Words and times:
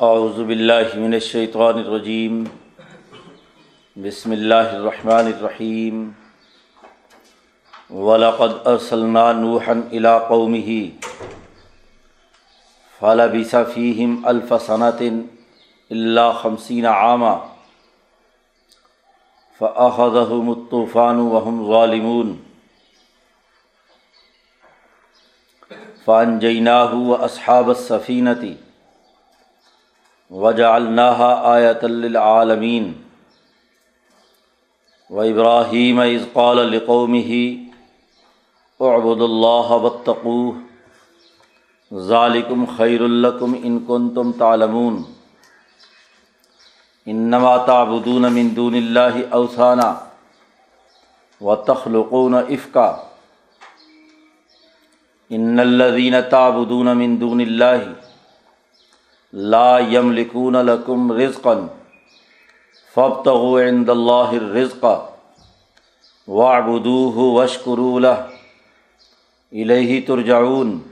اعوذ 0.00 0.42
باللہ 0.42 0.98
من 0.98 1.14
الشیطان 1.14 1.74
الرجیم۔ 1.74 2.44
بسم 3.96 4.30
اللہ 4.30 4.54
الرحمن 4.54 5.26
الرحیم۔ 5.26 6.10
ولقد 7.90 8.66
ارسلنا 8.66 9.32
نوحا 9.32 9.72
الى 9.72 10.08
قومه 10.28 10.70
فلبث 13.00 13.54
فيهم 13.74 14.26
الف 14.26 14.52
سنة 14.66 15.08
الا 15.90 16.32
خمسين 16.32 16.86
عاما 16.86 17.38
فأخذهم 19.58 20.50
الطوفان 20.50 21.16
وهم 21.16 21.68
ظالمون۔ 21.68 22.36
فانجیناہ 26.04 26.94
و 26.94 27.24
اصحاب 27.24 27.70
السفینتی 30.30 30.38
وجعلناها 30.40 31.54
آیة 31.54 31.86
للعالمین 31.88 32.92
و 35.10 35.20
ابراہیم 35.20 36.00
اذ 36.00 36.24
قال 36.32 36.56
لقومه، 36.56 37.30
اعبدوا 38.80 39.28
اللہ 39.28 39.70
واتقوه 39.84 40.56
ذالکم 41.94 42.64
خیر 42.76 43.00
لکم 43.00 43.54
ان 43.62 43.78
کنتم 43.86 44.32
تعلمون. 44.32 45.02
انما 47.06 47.56
تعبدون 47.56 48.32
من 48.32 48.56
دون 48.56 48.74
اللہ 48.74 49.20
اوثانا 49.30 49.94
وتخلقون 51.40 52.34
افکا 52.34 52.96
ان 55.30 55.60
الذين 55.60 56.14
تعبدون 56.30 56.96
من 56.96 57.20
دون 57.20 57.40
الله 57.40 58.07
لا 59.32 59.78
يملكون 59.78 60.56
لكم 60.56 61.12
رزقا 61.12 61.68
فابتغوا 62.92 63.62
عند 63.62 63.90
الله 63.90 64.36
الرزق 64.36 65.14
واعبدوه 66.26 67.18
واشكروا 67.18 68.00
له. 68.00 68.30
اليه 69.52 70.06
ترجعون. 70.06 70.82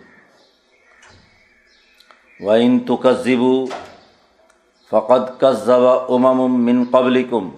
وان 2.40 2.84
تكذبوا 2.84 3.66
فقد 4.88 5.38
كذب 5.38 5.84
امم 6.10 6.60
من 6.66 6.84
قبلكم. 6.84 7.56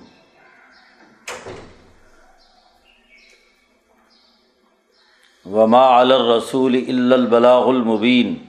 وما 5.47 5.85
علی 5.87 6.15
الرسول 6.15 6.75
الا 6.75 7.15
البلاغ 7.15 7.71
المبین 7.71 8.48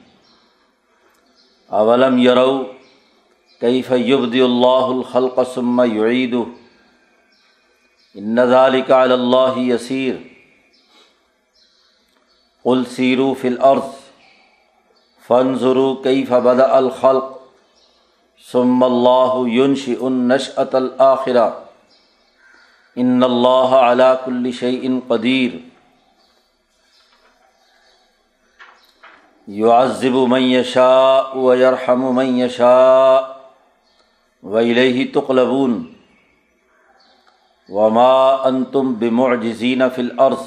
اولم 1.72 2.18
یرو 2.18 2.64
کیف 3.62 3.92
یبدی 3.92 4.42
اللہ 4.42 4.88
الخلق 4.88 5.40
ثم 5.54 5.82
یعیدہ 5.94 6.44
ان 8.16 8.36
ذلك 8.50 8.92
علی 8.92 9.14
اللہ 9.14 9.58
یسیر 9.58 10.16
قل 12.66 12.84
سیروا 12.96 13.34
فی 13.42 13.48
الارض 13.48 13.98
فانظروا 15.30 15.94
کیف 16.04 16.32
بدأ 16.44 16.68
الخلق 16.78 17.38
ثم 18.46 18.84
اللہ 18.84 19.36
ينشئ 19.48 19.98
النشأة 20.02 20.70
الآخرہ 20.74 21.50
ان 22.98 23.24
اللہ 23.24 23.76
علی 23.82 24.14
کل 24.26 24.52
شیء 24.60 24.90
قدیر 25.08 25.58
یعذب 29.50 30.14
من 30.14 30.42
یشاء 30.42 31.38
و 31.38 31.56
یرحم 31.56 32.02
من 32.16 32.38
یشاء 32.38 33.22
و 34.44 34.58
الیہ 34.58 35.06
تقلبون 35.14 35.82
وما 37.70 38.44
انتم 38.44 38.94
بمعجزین 38.94 39.82
فی 39.96 40.02
الارض 40.02 40.46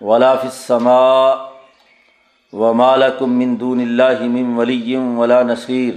ولا 0.00 0.34
فی 0.36 0.46
السماء 0.46 1.34
وما 2.52 2.94
لکم 2.96 3.38
من 3.38 3.58
دون 3.60 3.80
اللہ 3.80 4.22
من 4.28 4.56
ولی 4.56 4.96
ولا 4.96 5.42
نصیر 5.42 5.94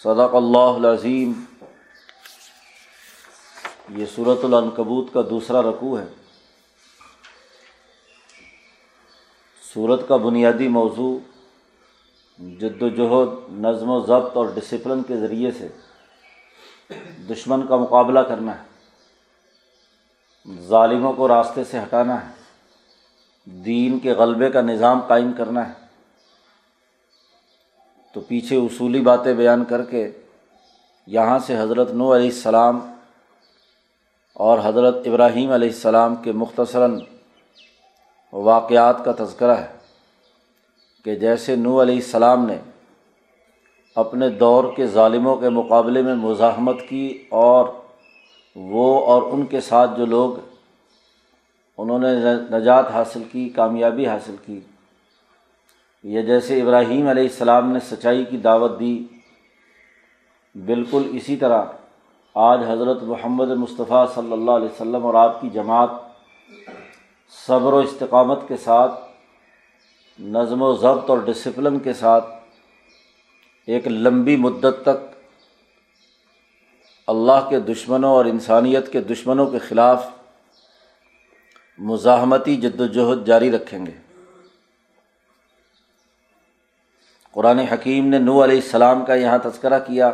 صدق 0.00 0.34
اللہ 0.34 0.72
العظیم 0.76 1.32
یہ 3.98 4.06
صورت 4.14 4.44
العنکبوت 4.44 5.12
کا 5.12 5.22
دوسرا 5.30 5.62
رقوع 5.62 5.98
ہے 5.98 6.04
صورت 9.74 10.08
کا 10.08 10.16
بنیادی 10.16 10.68
موضوع 10.68 11.18
جد 12.38 12.82
و 12.82 12.88
جہد، 12.88 13.52
نظم 13.52 13.88
و 13.88 14.00
ضبط 14.00 14.36
اور 14.36 14.46
ڈسپلن 14.54 15.02
کے 15.02 15.16
ذریعے 15.16 15.50
سے 15.50 15.68
دشمن 17.30 17.66
کا 17.66 17.76
مقابلہ 17.76 18.20
کرنا 18.20 18.52
ہے۔ 18.54 18.72
ظالموں 20.60 21.12
کو 21.12 21.28
راستے 21.28 21.64
سے 21.64 21.78
ہٹانا 21.78 22.26
ہے۔ 22.26 22.32
دین 23.44 23.98
کے 23.98 24.12
غلبے 24.12 24.50
کا 24.50 24.60
نظام 24.60 25.00
قائم 25.00 25.32
کرنا 25.32 25.68
ہے۔ 25.68 25.86
تو 28.12 28.20
پیچھے 28.20 28.56
اصولی 28.56 29.00
باتیں 29.00 29.34
بیان 29.34 29.64
کر 29.64 29.84
کے 29.84 30.12
یہاں 31.06 31.38
سے 31.38 31.58
حضرت 31.58 31.90
نو 31.90 32.16
علیہ 32.16 32.26
السلام 32.26 32.92
اور 34.34 34.58
حضرت 34.64 34.96
ابراہیم 35.06 35.50
علیہ 35.50 35.68
السلام 35.68 36.14
کے 36.14 36.32
مختصراً 36.32 37.00
واقعات 38.32 39.04
کا 39.04 39.12
تذکرہ 39.18 39.56
ہے 39.56 39.66
کہ 41.04 41.14
جیسے 41.14 41.56
نو 41.56 41.80
علیہ 41.82 41.94
السلام 41.94 42.46
نے 42.46 42.56
اپنے 43.96 44.28
دور 44.30 44.64
کے 44.76 44.86
ظالموں 44.86 45.36
کے 45.36 45.48
مقابلے 45.48 46.02
میں 46.02 46.14
مزاحمت 46.14 46.76
کی 46.88 47.06
اور 47.28 47.66
وہ 48.56 48.86
اور 49.06 49.22
ان 49.22 49.44
کے 49.46 49.60
ساتھ 49.60 49.90
جو 49.98 50.06
لوگ 50.06 50.38
انہوں 51.78 51.98
نے 51.98 52.34
نجات 52.50 52.90
حاصل 52.90 53.22
کی، 53.32 53.48
کامیابی 53.48 54.06
حاصل 54.06 54.36
کی 54.46 54.60
یہ 56.04 56.22
جیسے 56.22 56.60
ابراہیم 56.62 57.08
علیہ 57.08 57.22
السلام 57.22 57.70
نے 57.72 57.80
سچائی 57.90 58.24
کی 58.24 58.36
دعوت 58.36 58.78
دی، 58.80 59.06
بالکل 60.54 61.08
اسی 61.12 61.36
طرح 61.36 61.64
آج 62.36 62.60
حضرت 62.68 63.02
محمد 63.02 63.48
مصطفیٰ 63.48 64.04
صلی 64.14 64.32
اللہ 64.32 64.50
علیہ 64.50 64.68
وسلم 64.68 65.06
اور 65.06 65.14
آپ 65.14 65.40
کی 65.40 65.50
جماعت 65.50 65.90
صبر 67.46 67.72
و 67.72 67.76
استقامت 67.76 68.38
کے 68.48 68.56
ساتھ، 68.56 68.92
نظم 70.18 70.62
و 70.62 70.74
ضبط 70.74 71.10
اور 71.10 71.18
ڈسپلن 71.18 71.78
کے 71.78 71.92
ساتھ 71.92 72.24
ایک 73.66 73.88
لمبی 73.88 74.36
مدت 74.36 74.82
تک 74.82 75.16
اللہ 77.06 77.48
کے 77.48 77.60
دشمنوں 77.60 78.10
اور 78.10 78.24
انسانیت 78.24 78.92
کے 78.92 79.00
دشمنوں 79.00 79.46
کے 79.46 79.58
خلاف 79.58 80.06
مزاحمتی 81.78 82.56
جد 82.56 82.80
وجہد 82.80 83.26
جاری 83.26 83.50
رکھیں 83.50 83.86
گے۔ 83.86 83.92
قرآن 87.30 87.58
حکیم 87.58 88.06
نے 88.06 88.18
نو 88.18 88.44
علیہ 88.44 88.56
السلام 88.56 89.04
کا 89.04 89.14
یہاں 89.14 89.38
تذکرہ 89.38 89.78
کیا 89.78 90.10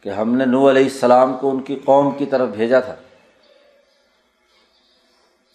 کہ 0.00 0.08
ہم 0.08 0.36
نے 0.36 0.44
نو 0.44 0.70
علیہ 0.70 0.84
السلام 0.84 1.36
کو 1.40 1.50
ان 1.50 1.62
کی 1.62 1.80
قوم 1.84 2.10
کی 2.10 2.26
طرف 2.26 2.48
بھیجا 2.48 2.80
تھا۔ 2.80 2.94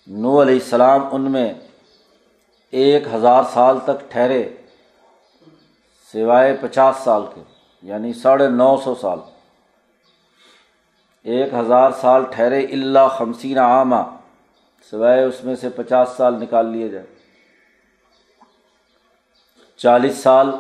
نو 0.07 0.41
علیہ 0.41 0.53
السلام 0.53 1.01
ان 1.12 1.22
میں 1.31 1.53
ایک 2.73 3.07
ہزار 3.13 3.44
سال 3.53 3.78
تک 3.84 4.12
ٹھہرے، 4.12 4.44
سوائے 6.13 6.56
پچاس 6.62 6.97
سال 7.03 7.23
کے 7.34 7.41
یعنی 7.84 8.13
ساڑھے 8.13 8.47
نو 8.50 8.75
سو 8.84 8.94
سال۔ 8.95 9.19
ایک 11.25 11.53
ہزار 11.53 11.91
سال 11.91 12.23
ٹھہرے 12.31 12.59
اللہ 12.66 13.07
خمسین 13.18 13.57
عامہ 13.57 14.01
سوائے 14.91 15.23
اس 15.23 15.44
میں 15.44 15.56
سے 15.56 15.69
پچاس 15.69 16.09
سال 16.18 16.39
نکال 16.41 16.66
لیے 16.66 16.88
جائے 16.89 17.06
چالیس 19.79 20.18
سال 20.18 20.51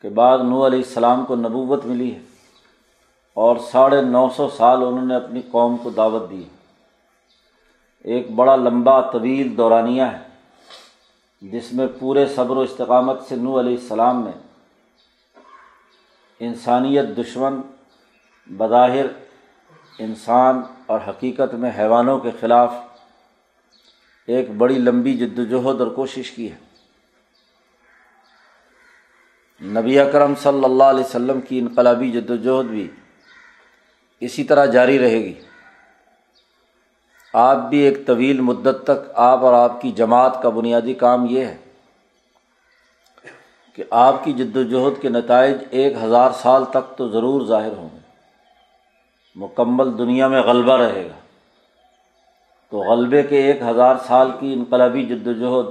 کے 0.00 0.08
بعد 0.08 0.38
نو 0.38 0.66
علیہ 0.66 0.78
السلام 0.78 1.24
کو 1.24 1.36
نبوت 1.36 1.84
ملی 1.86 2.14
ہے 2.14 2.20
اور 3.36 3.56
ساڑھے 3.70 4.00
نو 4.02 4.28
سو 4.36 4.48
سال 4.56 4.82
انہوں 4.82 5.06
نے 5.06 5.14
اپنی 5.14 5.42
قوم 5.50 5.76
کو 5.76 5.90
دعوت 5.90 6.30
دی 6.30 6.42
ہے۔ 6.44 6.56
ایک 8.04 8.30
بڑا 8.30 8.56
لمبا 8.56 9.00
طویل 9.10 9.56
دورانیہ 9.56 10.02
ہے، 10.02 11.48
جس 11.50 11.72
میں 11.72 11.86
پورے 11.98 12.26
صبر 12.26 12.56
و 12.56 12.60
استقامت 12.60 13.22
سے 13.28 13.36
نو 13.36 13.58
علیہ 13.60 13.76
السلام 13.76 14.22
نے 14.24 14.30
انسانیت 16.40 17.04
دشمن، 17.16 17.60
بظاہر 18.46 19.06
انسان 19.98 20.60
اور 20.86 21.00
حقیقت 21.08 21.54
میں 21.54 21.70
حیوانوں 21.78 22.18
کے 22.18 22.30
خلاف 22.40 22.74
ایک 24.28 24.50
بڑی 24.50 24.78
لمبی 24.78 25.14
جد 25.14 25.38
وجہد 25.38 25.80
اور 25.80 25.90
کوشش 25.90 26.30
کی 26.30 26.50
ہے۔ 26.52 26.56
نبی 29.60 29.98
اکرم 29.98 30.34
صلی 30.34 30.64
اللہ 30.64 30.84
علیہ 30.84 31.04
وسلم 31.04 31.40
کی 31.40 31.58
انقلابی 31.58 32.10
جد 32.10 32.30
وجہد 32.30 32.66
بھی 32.66 32.88
اسی 34.20 34.44
طرح 34.44 34.66
جاری 34.66 34.98
رہے 34.98 35.18
گی۔ 35.24 35.34
آپ 37.32 37.56
بھی 37.56 37.78
ایک 37.78 38.06
طویل 38.06 38.40
مدت 38.40 38.84
تک 38.84 39.10
آپ 39.14 39.38
اور 39.38 39.54
آپ 39.54 39.80
کی 39.80 39.92
جماعت 39.92 40.42
کا 40.42 40.48
بنیادی 40.48 40.94
کام 40.94 41.26
یہ 41.30 41.44
ہے 41.44 41.56
کہ 43.74 43.84
آپ 43.90 44.24
کی 44.24 44.32
جد 44.32 44.56
وجہد 44.56 45.02
کے 45.02 45.08
نتائج 45.08 45.56
ایک 45.70 45.96
ہزار 46.02 46.30
سال 46.30 46.64
تک 46.64 46.96
تو 46.96 47.08
ضرور 47.08 47.46
ظاہر 47.46 47.72
ہوں 47.76 47.88
گے۔ 47.94 47.98
مکمل 49.34 49.98
دنیا 49.98 50.28
میں 50.28 50.42
غلبہ 50.42 50.76
رہے 50.76 51.04
گا۔ 51.04 51.18
تو 52.70 52.78
غلبے 52.78 53.22
کے 53.22 53.42
ایک 53.42 53.62
ہزار 53.62 53.96
سال 54.06 54.30
کی 54.40 54.52
انقلابی 54.52 55.06
جد 55.06 55.26
وجہد 55.26 55.66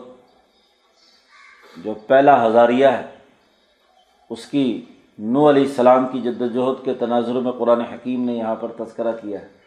جو 1.85 1.93
پہلا 1.93 2.47
ہزاریہ 2.47 2.87
ہے، 2.87 3.05
اس 4.29 4.45
کی 4.45 4.85
نو 5.19 5.49
علیہ 5.49 5.63
السلام 5.63 6.07
کی 6.07 6.21
جد 6.21 6.41
وجہد 6.41 6.85
کے 6.85 6.93
تناظر 6.93 7.33
میں 7.33 7.51
قرآن 7.51 7.81
حکیم 7.81 8.25
نے 8.25 8.33
یہاں 8.33 8.55
پر 8.55 8.85
تذکرہ 8.85 9.11
کیا 9.21 9.39
ہے۔ 9.41 9.57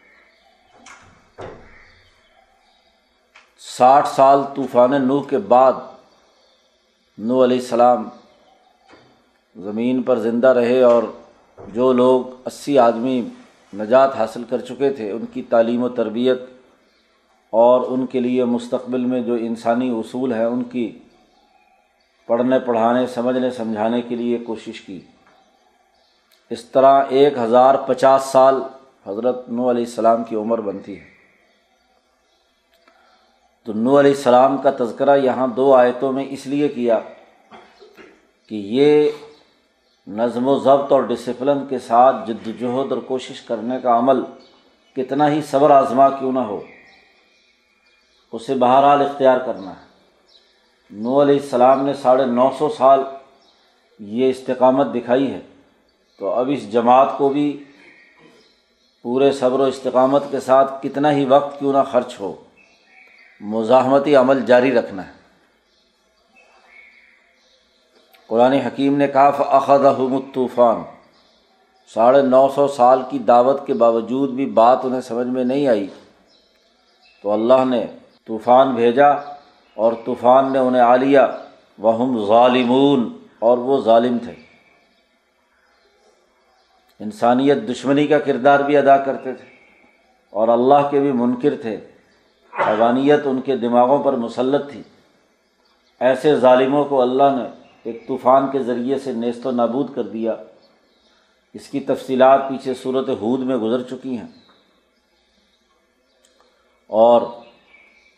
ساٹھ 3.77 4.07
سال 4.07 4.39
طوفان 4.55 5.07
نوح 5.07 5.23
کے 5.29 5.37
بعد 5.37 5.73
نو 7.17 7.43
علیہ 7.43 7.57
السلام 7.57 8.09
زمین 9.55 10.01
پر 10.01 10.19
زندہ 10.19 10.47
رہے 10.47 10.81
اور 10.81 11.03
جو 11.67 11.93
لوگ 11.93 12.25
اسی 12.45 12.79
آدمی 12.79 13.21
نجات 13.73 14.15
حاصل 14.15 14.43
کر 14.49 14.57
چکے 14.57 14.89
تھے، 14.89 15.11
ان 15.11 15.25
کی 15.33 15.41
تعلیم 15.41 15.83
و 15.83 15.89
تربیت 15.89 16.41
اور 17.49 17.81
ان 17.87 18.05
کے 18.05 18.19
لیے 18.19 18.45
مستقبل 18.45 19.05
میں 19.05 19.21
جو 19.21 19.33
انسانی 19.33 19.89
اصول 19.89 20.33
ہیں، 20.33 20.45
ان 20.45 20.63
کی 20.63 20.99
پڑھنے، 22.27 22.59
پڑھانے، 22.59 23.07
سمجھنے، 23.07 23.51
سمجھانے 23.51 24.01
کے 24.01 24.15
لیے 24.15 24.37
کوشش 24.37 24.81
کی۔ 24.81 24.99
اس 26.49 26.65
طرح 26.65 27.03
ایک 27.09 27.37
ہزار 27.37 27.75
پچاس 27.75 28.23
سال 28.23 28.61
حضرت 29.07 29.49
نو 29.49 29.71
علیہ 29.71 29.85
السلام 29.85 30.23
کی 30.23 30.35
عمر 30.35 30.61
بنتی 30.61 30.99
ہے۔ 30.99 31.10
تو 33.65 33.73
نو 33.73 33.99
علیہ 33.99 34.11
السلام 34.11 34.57
کا 34.57 34.71
تذکرہ 34.79 35.17
یہاں 35.17 35.47
دو 35.47 35.73
آیتوں 35.75 36.11
میں 36.11 36.25
اس 36.29 36.47
لیے 36.47 36.67
کیا 36.67 36.99
کہ 38.47 38.55
یہ 38.55 39.09
نظم 40.07 40.47
و 40.47 40.59
ضبط 40.59 40.91
اور 40.91 41.01
ڈسپلن 41.01 41.65
کے 41.69 41.79
ساتھ 41.79 42.15
جد 42.27 42.47
وجہد 42.47 42.91
اور 42.91 43.01
کوشش 43.07 43.41
کرنے 43.41 43.75
کا 43.83 43.97
عمل 43.97 44.23
کتنا 44.95 45.31
ہی 45.31 45.41
صبر 45.41 45.69
آزما 45.69 46.09
کیوں 46.09 46.31
نہ 46.31 46.39
ہو، 46.39 46.59
اسے 48.31 48.55
بہرحال 48.55 49.01
اختیار 49.01 49.37
کرنا 49.37 49.71
ہے۔ 49.71 49.85
نو 50.91 51.21
علیہ 51.21 51.39
السلام 51.39 51.85
نے 51.85 51.93
ساڑھے 51.93 52.25
نو 52.25 52.49
سو 52.57 52.69
سال 52.69 52.99
یہ 53.99 54.29
استقامت 54.29 54.87
دکھائی 54.95 55.31
ہے۔ 55.31 55.39
تو 56.19 56.29
اب 56.29 56.49
اس 56.53 56.71
جماعت 56.71 57.17
کو 57.17 57.29
بھی 57.29 57.63
پورے 59.01 59.31
صبر 59.31 59.59
و 59.59 59.63
استقامت 59.63 60.23
کے 60.31 60.39
ساتھ 60.39 60.83
کتنا 60.83 61.11
ہی 61.11 61.25
وقت 61.25 61.59
کیوں 61.59 61.73
نہ 61.73 61.83
خرچ 61.91 62.19
ہو۔ 62.19 62.35
مزاحمتی 63.41 64.15
عمل 64.15 64.45
جاری 64.45 64.73
رکھنا 64.73 65.07
ہے۔ 65.07 65.11
قرآن 68.27 68.53
حکیم 68.53 68.97
نے 68.97 69.07
کہا 69.07 69.31
طوفان 70.33 70.83
ساڑھے 71.93 72.21
نو 72.21 72.49
سو 72.55 72.67
سال 72.67 73.01
کی 73.09 73.19
دعوت 73.19 73.67
کے 73.67 73.73
باوجود 73.73 74.29
بھی 74.29 74.45
بات 74.45 74.79
انہیں 74.83 75.01
سمجھ 75.01 75.27
میں 75.27 75.43
نہیں 75.43 75.67
آئی۔ 75.67 75.87
تو 77.23 77.31
اللہ 77.31 77.65
نے 77.65 77.85
طوفان 78.27 78.75
بھیجا 78.75 79.09
اور 79.73 79.93
طوفان 80.05 80.53
نے 80.53 80.59
انہیں 80.59 80.81
آ 80.81 80.95
لیا۔ 80.95 81.27
وہ 81.79 82.27
ظالمون۔ 82.27 83.17
اور 83.39 83.57
وہ 83.57 83.81
ظالم 83.81 84.17
تھے۔ 84.17 84.33
انسانیت 86.99 87.57
دشمنی 87.69 88.07
کا 88.07 88.19
کردار 88.19 88.59
بھی 88.59 88.77
ادا 88.77 88.97
کرتے 88.97 89.33
تھے 89.33 89.45
اور 90.29 90.47
اللہ 90.47 90.89
کے 90.91 90.99
بھی 90.99 91.11
منکر 91.11 91.55
تھے۔ 91.61 91.90
حیوانیت 92.59 93.19
ان 93.25 93.41
کے 93.41 93.57
دماغوں 93.57 94.03
پر 94.03 94.13
مسلط 94.13 94.71
تھی۔ 94.71 94.83
ایسے 95.99 96.35
ظالموں 96.35 96.85
کو 96.85 97.01
اللہ 97.01 97.23
نے 97.23 97.61
ایک 97.83 98.07
طوفان 98.07 98.51
کے 98.51 98.59
ذریعے 98.59 98.99
سے 98.99 99.11
نیست 99.11 99.45
و 99.45 99.51
نابود 99.51 99.95
کر 99.95 100.03
دیا۔ 100.03 100.35
اس 101.53 101.67
کی 101.67 101.79
تفصیلات 101.79 102.49
پیچھے 102.49 102.73
صورت 102.73 103.09
حود 103.09 103.39
میں 103.39 103.57
گزر 103.57 103.81
چکی 103.81 104.17
ہیں۔ 104.17 104.27
اور 106.87 107.21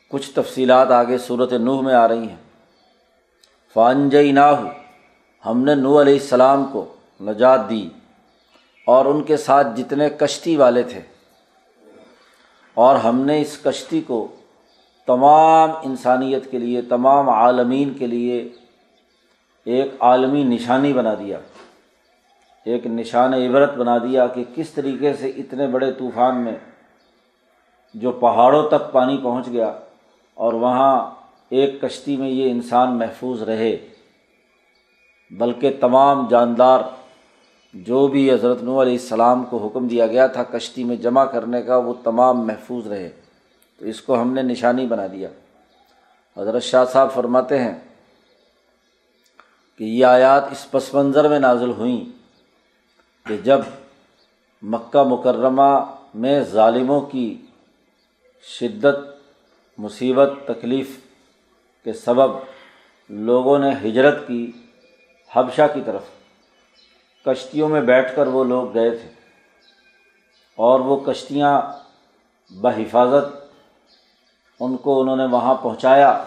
کچھ 0.10 0.32
تفصیلات 0.32 0.92
آگے 0.92 1.18
صورت 1.18 1.54
نوح 1.54 1.82
میں 1.82 1.94
آ 1.94 2.08
رہی 2.08 2.30
ہیں۔ 2.30 2.70
فانجئی 3.74 4.32
نہ 4.32 4.40
ہم 5.46 5.64
نے 5.64 5.76
نو 5.76 6.02
علیہ 6.02 6.14
السلام 6.14 6.66
کو 6.72 6.94
نجات 7.22 7.70
دی 7.70 7.90
اور 8.88 9.06
ان 9.06 9.24
کے 9.24 9.38
ساتھ 9.38 9.68
جتنے 9.76 10.10
کشتی 10.10 10.56
والے 10.56 10.84
تھے۔ 10.84 11.13
اور 12.78 12.96
ہم 12.96 13.20
نے 13.20 13.42
اس 13.42 13.58
کشتی 13.64 14.02
کو 14.02 14.28
تمام 15.08 15.72
انسانیت 15.84 16.52
کے 16.52 16.60
لیے، 16.60 16.82
تمام 16.82 17.30
عالمین 17.30 17.94
کے 17.94 18.08
لیے 18.08 18.50
ایک 19.66 19.92
عالمی 20.00 20.44
نشانی 20.44 20.94
بنا 20.94 21.14
دیا۔ 21.14 21.40
ایک 22.66 22.88
نشان 22.88 23.34
عبرت 23.34 23.74
بنا 23.74 23.98
دیا 23.98 24.28
کہ 24.28 24.44
کس 24.56 24.70
طریقے 24.70 25.14
سے 25.14 25.30
اتنے 25.30 25.68
بڑے 25.68 25.92
طوفان 25.92 26.38
میں 26.38 26.56
جو 27.94 28.12
پہاڑوں 28.12 28.68
تک 28.70 28.92
پانی 28.92 29.18
پہنچ 29.24 29.48
گیا 29.48 29.72
اور 30.38 30.54
وہاں 30.54 31.12
ایک 31.50 31.82
کشتی 31.82 32.18
میں 32.18 32.30
یہ 32.30 32.52
انسان 32.52 32.98
محفوظ 32.98 33.42
رہے، 33.44 33.76
بلکہ 35.32 35.78
تمام 35.80 36.28
جاندار 36.28 36.80
جو 37.74 38.08
بھی 38.08 38.32
حضرت 38.32 38.64
نو 38.64 38.82
علیہ 38.82 38.94
السلام 38.94 39.44
کو 39.44 39.58
حکم 39.58 39.88
دیا 39.88 40.08
گیا 40.08 40.28
تھا 40.28 40.44
کشتی 40.44 40.84
میں 40.84 40.96
جمع 40.96 41.26
کرنے 41.26 41.62
کا، 41.62 41.78
وہ 41.78 41.94
تمام 42.04 42.48
محفوظ 42.48 42.88
رہے۔ 42.88 43.10
تو 43.78 43.86
اس 43.86 44.02
کو 44.02 44.22
ہم 44.22 44.34
نے 44.34 44.42
نشانی 44.42 44.86
بنا 44.86 45.08
دیا۔ 45.12 45.30
حضرت 46.38 46.64
شاہ 46.64 46.86
صاحب 46.86 47.12
فرماتے 47.14 47.60
ہیں 47.60 47.80
کہ 49.78 49.84
یہ 49.84 50.06
آیات 50.06 50.44
اس 50.52 50.72
پس 50.72 50.94
منظر 50.94 51.30
میں 51.30 51.40
نازل 51.40 51.70
ہوئیں 51.70 52.06
کہ 53.28 53.38
جب 53.38 53.60
مکہ 54.62 55.04
مکرمہ 55.04 55.96
میں 56.16 56.44
ظالموں 56.44 57.02
کی 57.02 57.42
شدت، 58.44 58.96
مصیبت، 59.78 60.30
تکلیف 60.46 61.00
کے 61.84 61.94
سبب 61.94 62.32
لوگوں 63.10 63.60
نے 63.60 63.70
ہجرت 63.84 64.28
کی 64.28 64.52
حبشہ 65.32 65.62
کی 65.74 65.82
طرف۔ 65.86 66.04
کشتیوں 67.26 67.70
میں 67.70 67.82
بیٹھ 67.82 68.16
کر 68.16 68.28
وہ 68.28 68.44
لوگ 68.44 68.74
گئے 68.74 68.90
تھے 68.90 69.10
اور 70.56 70.80
وہ 70.80 70.98
کشتیاں 71.06 71.62
بحفاظت 72.52 73.36
ان 74.60 74.78
کو 74.78 75.02
انہوں 75.02 75.16
نے 75.16 75.26
وہاں 75.26 75.56
پہنچایا 75.56 76.24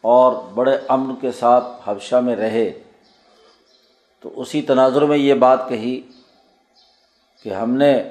اور 0.00 0.32
بڑے 0.54 0.78
امن 0.88 1.14
کے 1.20 1.32
ساتھ 1.32 1.64
حبشہ 1.84 2.16
میں 2.16 2.36
رہے۔ 2.36 2.82
تو 4.20 4.40
اسی 4.40 4.62
تناظر 4.62 5.02
میں 5.02 5.18
یہ 5.18 5.34
بات 5.34 5.68
کہی 5.68 6.00
کہ 7.42 7.48
ہم 7.48 7.70
نے 7.70 8.02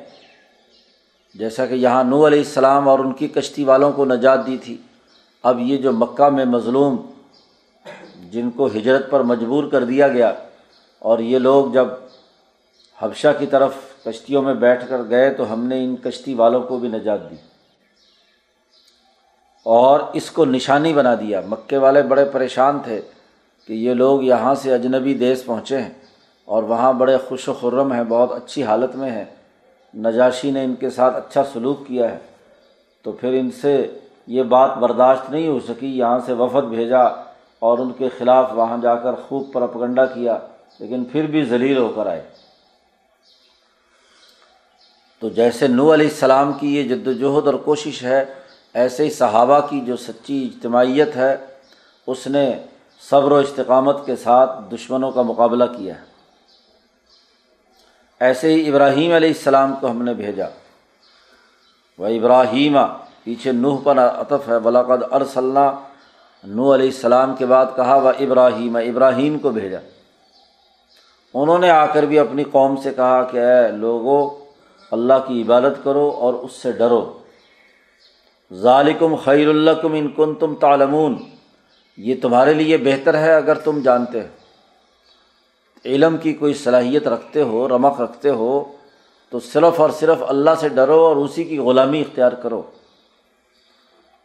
جیسا 1.36 1.66
کہ 1.66 1.74
یہاں 1.74 2.04
نو 2.04 2.28
علیہ 2.28 2.40
السلام 2.40 2.90
اور 2.90 3.00
ان 3.00 3.14
کی 3.14 3.28
کشتی 3.28 3.64
والوں 3.64 3.92
کو 3.92 4.06
نجات 4.06 4.48
دی 4.48 4.58
تھی، 4.58 4.78
اب 5.44 5.60
یہ 5.60 5.78
جو 5.78 5.92
مکہ 5.92 6.30
میں 6.30 6.46
مظلوم 6.46 6.98
جن 8.32 8.52
کو 8.52 8.68
ہجرت 8.68 9.10
پر 9.10 9.20
مجبور 9.20 9.64
کر 9.72 9.84
دیا 9.84 10.08
گیا 10.08 10.34
اور 11.06 11.20
یہ 11.20 11.40
لوگ 11.40 11.66
جب 11.72 11.88
حبشہ 13.02 13.28
کی 13.40 13.46
طرف 13.46 13.74
کشتیوں 14.06 14.42
میں 14.42 14.54
بیٹھ 14.54 14.90
کر 14.90 15.02
گئے 15.10 15.34
تو 15.34 15.54
ہم 15.54 15.66
نے 15.66 15.84
ان 15.84 15.96
کشتی 16.04 16.34
والوں 16.34 16.64
کو 16.64 16.80
بھی 16.80 16.88
نجات 16.88 17.30
دی 17.30 17.36
اور 19.66 20.00
اس 20.14 20.32
کو 20.32 20.46
نشانی 20.46 20.94
بنا 20.94 21.16
دیا۔ 21.16 21.42
مکے 21.48 21.78
والے 21.78 22.02
بڑے 22.02 22.26
پریشان 22.26 22.80
تھے 22.84 23.02
کہ 23.68 23.74
یہ 23.74 23.94
لوگ 23.94 24.24
یہاں 24.24 24.56
سے 24.56 24.74
اجنبی 24.74 25.14
دیس 25.14 25.46
پہنچے 25.46 25.82
ہیں 25.82 25.94
اور 26.46 26.64
وہاں 26.64 26.94
بڑے 26.94 27.18
خوش 27.18 27.50
و 27.50 27.54
خرم 27.54 27.94
ہیں، 27.94 28.04
بہت 28.04 28.32
اچھی 28.32 28.64
حالت 28.64 28.96
میں 28.96 29.12
ہیں۔ 29.12 29.26
نجاشی 29.98 30.52
نے 30.52 30.64
ان 30.64 30.76
کے 30.76 30.90
ساتھ 30.90 31.18
اچھا 31.18 31.44
سلوک 31.54 31.88
کیا 31.88 32.12
ہے۔ 32.12 32.18
تو 33.02 33.12
پھر 33.12 33.34
ان 33.34 33.52
سے 33.52 34.00
یہ 34.28 34.44
بات 34.44 34.78
برداشت 34.78 35.30
نہیں 35.30 35.48
ہو 35.48 35.60
سکی، 35.60 35.98
یہاں 35.98 36.20
سے 36.26 36.34
وفد 36.34 36.68
بھیجا 36.68 37.04
اور 37.60 37.78
ان 37.78 37.92
کے 37.98 38.10
خلاف 38.18 38.50
وہاں 38.54 38.78
جا 38.78 38.96
کر 38.96 39.14
خوب 39.28 39.54
پرپگنڈا 39.54 40.06
کیا۔ 40.06 40.38
لیکن 40.80 41.04
پھر 41.04 41.28
بھی 41.28 41.46
ذلیل 41.46 41.78
ہو 41.78 41.90
کر 41.96 42.08
آئے۔ 42.08 42.30
تو 45.20 45.30
جیسے 45.30 45.68
نو 45.68 45.94
علیہ 45.94 46.08
السلام 46.08 46.54
کی 46.54 46.78
یہ 46.78 46.84
جد 46.84 47.08
وجہد 47.08 47.46
اور 47.46 47.54
کوشش 47.54 48.04
ہے، 48.04 48.26
ایسے 48.74 49.04
ہی 49.04 49.10
صحابہ 49.10 49.60
کی 49.60 49.82
جو 49.82 49.98
سچی 49.98 50.50
اجتماعیت 50.52 51.16
ہے، 51.16 51.38
اس 52.08 52.28
نے 52.28 52.64
صبر 53.10 53.32
و 53.32 53.36
استقامت 53.36 54.06
کے 54.06 54.16
ساتھ 54.16 54.60
دشمنوں 54.74 55.12
کا 55.12 55.22
مقابلہ 55.22 55.64
کیا 55.64 55.96
ہے۔ 55.96 56.04
ایسے 58.20 58.54
ہی 58.54 58.70
ابراہیم 58.70 59.14
علیہ 59.14 59.30
السلام 59.30 59.74
کو 59.80 59.92
ہم 59.92 60.02
نے 60.02 60.14
بھیجا۔ 60.14 60.46
وہ 61.98 62.08
ابراہیمہ 62.08 62.98
پیچھے 63.24 63.52
نوح 63.52 63.80
پر 63.84 64.00
عطف 64.00 64.50
ہے۔ 64.50 64.60
بلاقد 64.60 65.04
ارسلّہ 65.12 65.80
نو 66.44 66.76
علیہ 66.76 66.86
السلام 66.86 67.36
کے 67.36 67.46
بعد 67.46 67.66
کہا، 67.76 67.96
وہ 67.96 68.12
ابراہیم 68.20 68.76
ابراہیم 68.76 69.40
کو 69.40 69.50
بھیجا۔ 69.50 69.80
انہوں 71.36 71.58
نے 71.58 71.70
آ 71.70 71.86
کر 71.86 72.04
بھی 72.04 72.20
اپنی 72.20 72.44
قوم 72.44 72.76
سے 72.76 72.94
کہا 72.94 73.24
کہ 73.24 73.38
اے 73.38 73.72
لوگو، 73.72 74.46
اللہ 74.92 75.14
کی 75.28 75.42
عبادت 75.42 75.84
کرو 75.84 76.18
اور 76.20 76.34
اس 76.34 76.52
سے 76.52 76.72
ڈرو۔ 76.72 77.20
ظالکم 78.54 79.16
خیر 79.16 79.50
اللہ 79.50 79.72
کم 79.82 79.94
ان 79.94 80.08
کن 80.08 80.36
تم 80.36 80.56
تالمون 80.56 81.16
یہ 81.98 82.16
تمہارے 82.22 82.54
لیے 82.54 82.78
بہتر 82.78 83.18
ہے 83.18 83.36
اگر 83.36 83.58
تم 83.58 83.82
جانتے 83.82 84.22
ہو۔ 84.22 84.28
علم 85.86 86.18
کی 86.18 86.34
کوئی 86.34 86.54
صلاحیت 86.54 87.08
رکھتے 87.08 87.42
ہو، 87.42 87.68
رمق 87.68 88.02
رکھتے 88.02 88.30
ہو، 88.30 88.64
تو 89.30 89.40
صرف 89.40 89.82
اور 89.82 89.90
صرف 89.90 90.18
اللہ 90.28 90.50
سے 90.60 90.70
ڈرو 90.70 91.06
اور 91.06 91.16
اسی 91.16 91.44
کی 91.44 91.58
غلامی 91.58 92.02
اختیار 92.02 92.32
کرو۔ 92.32 92.62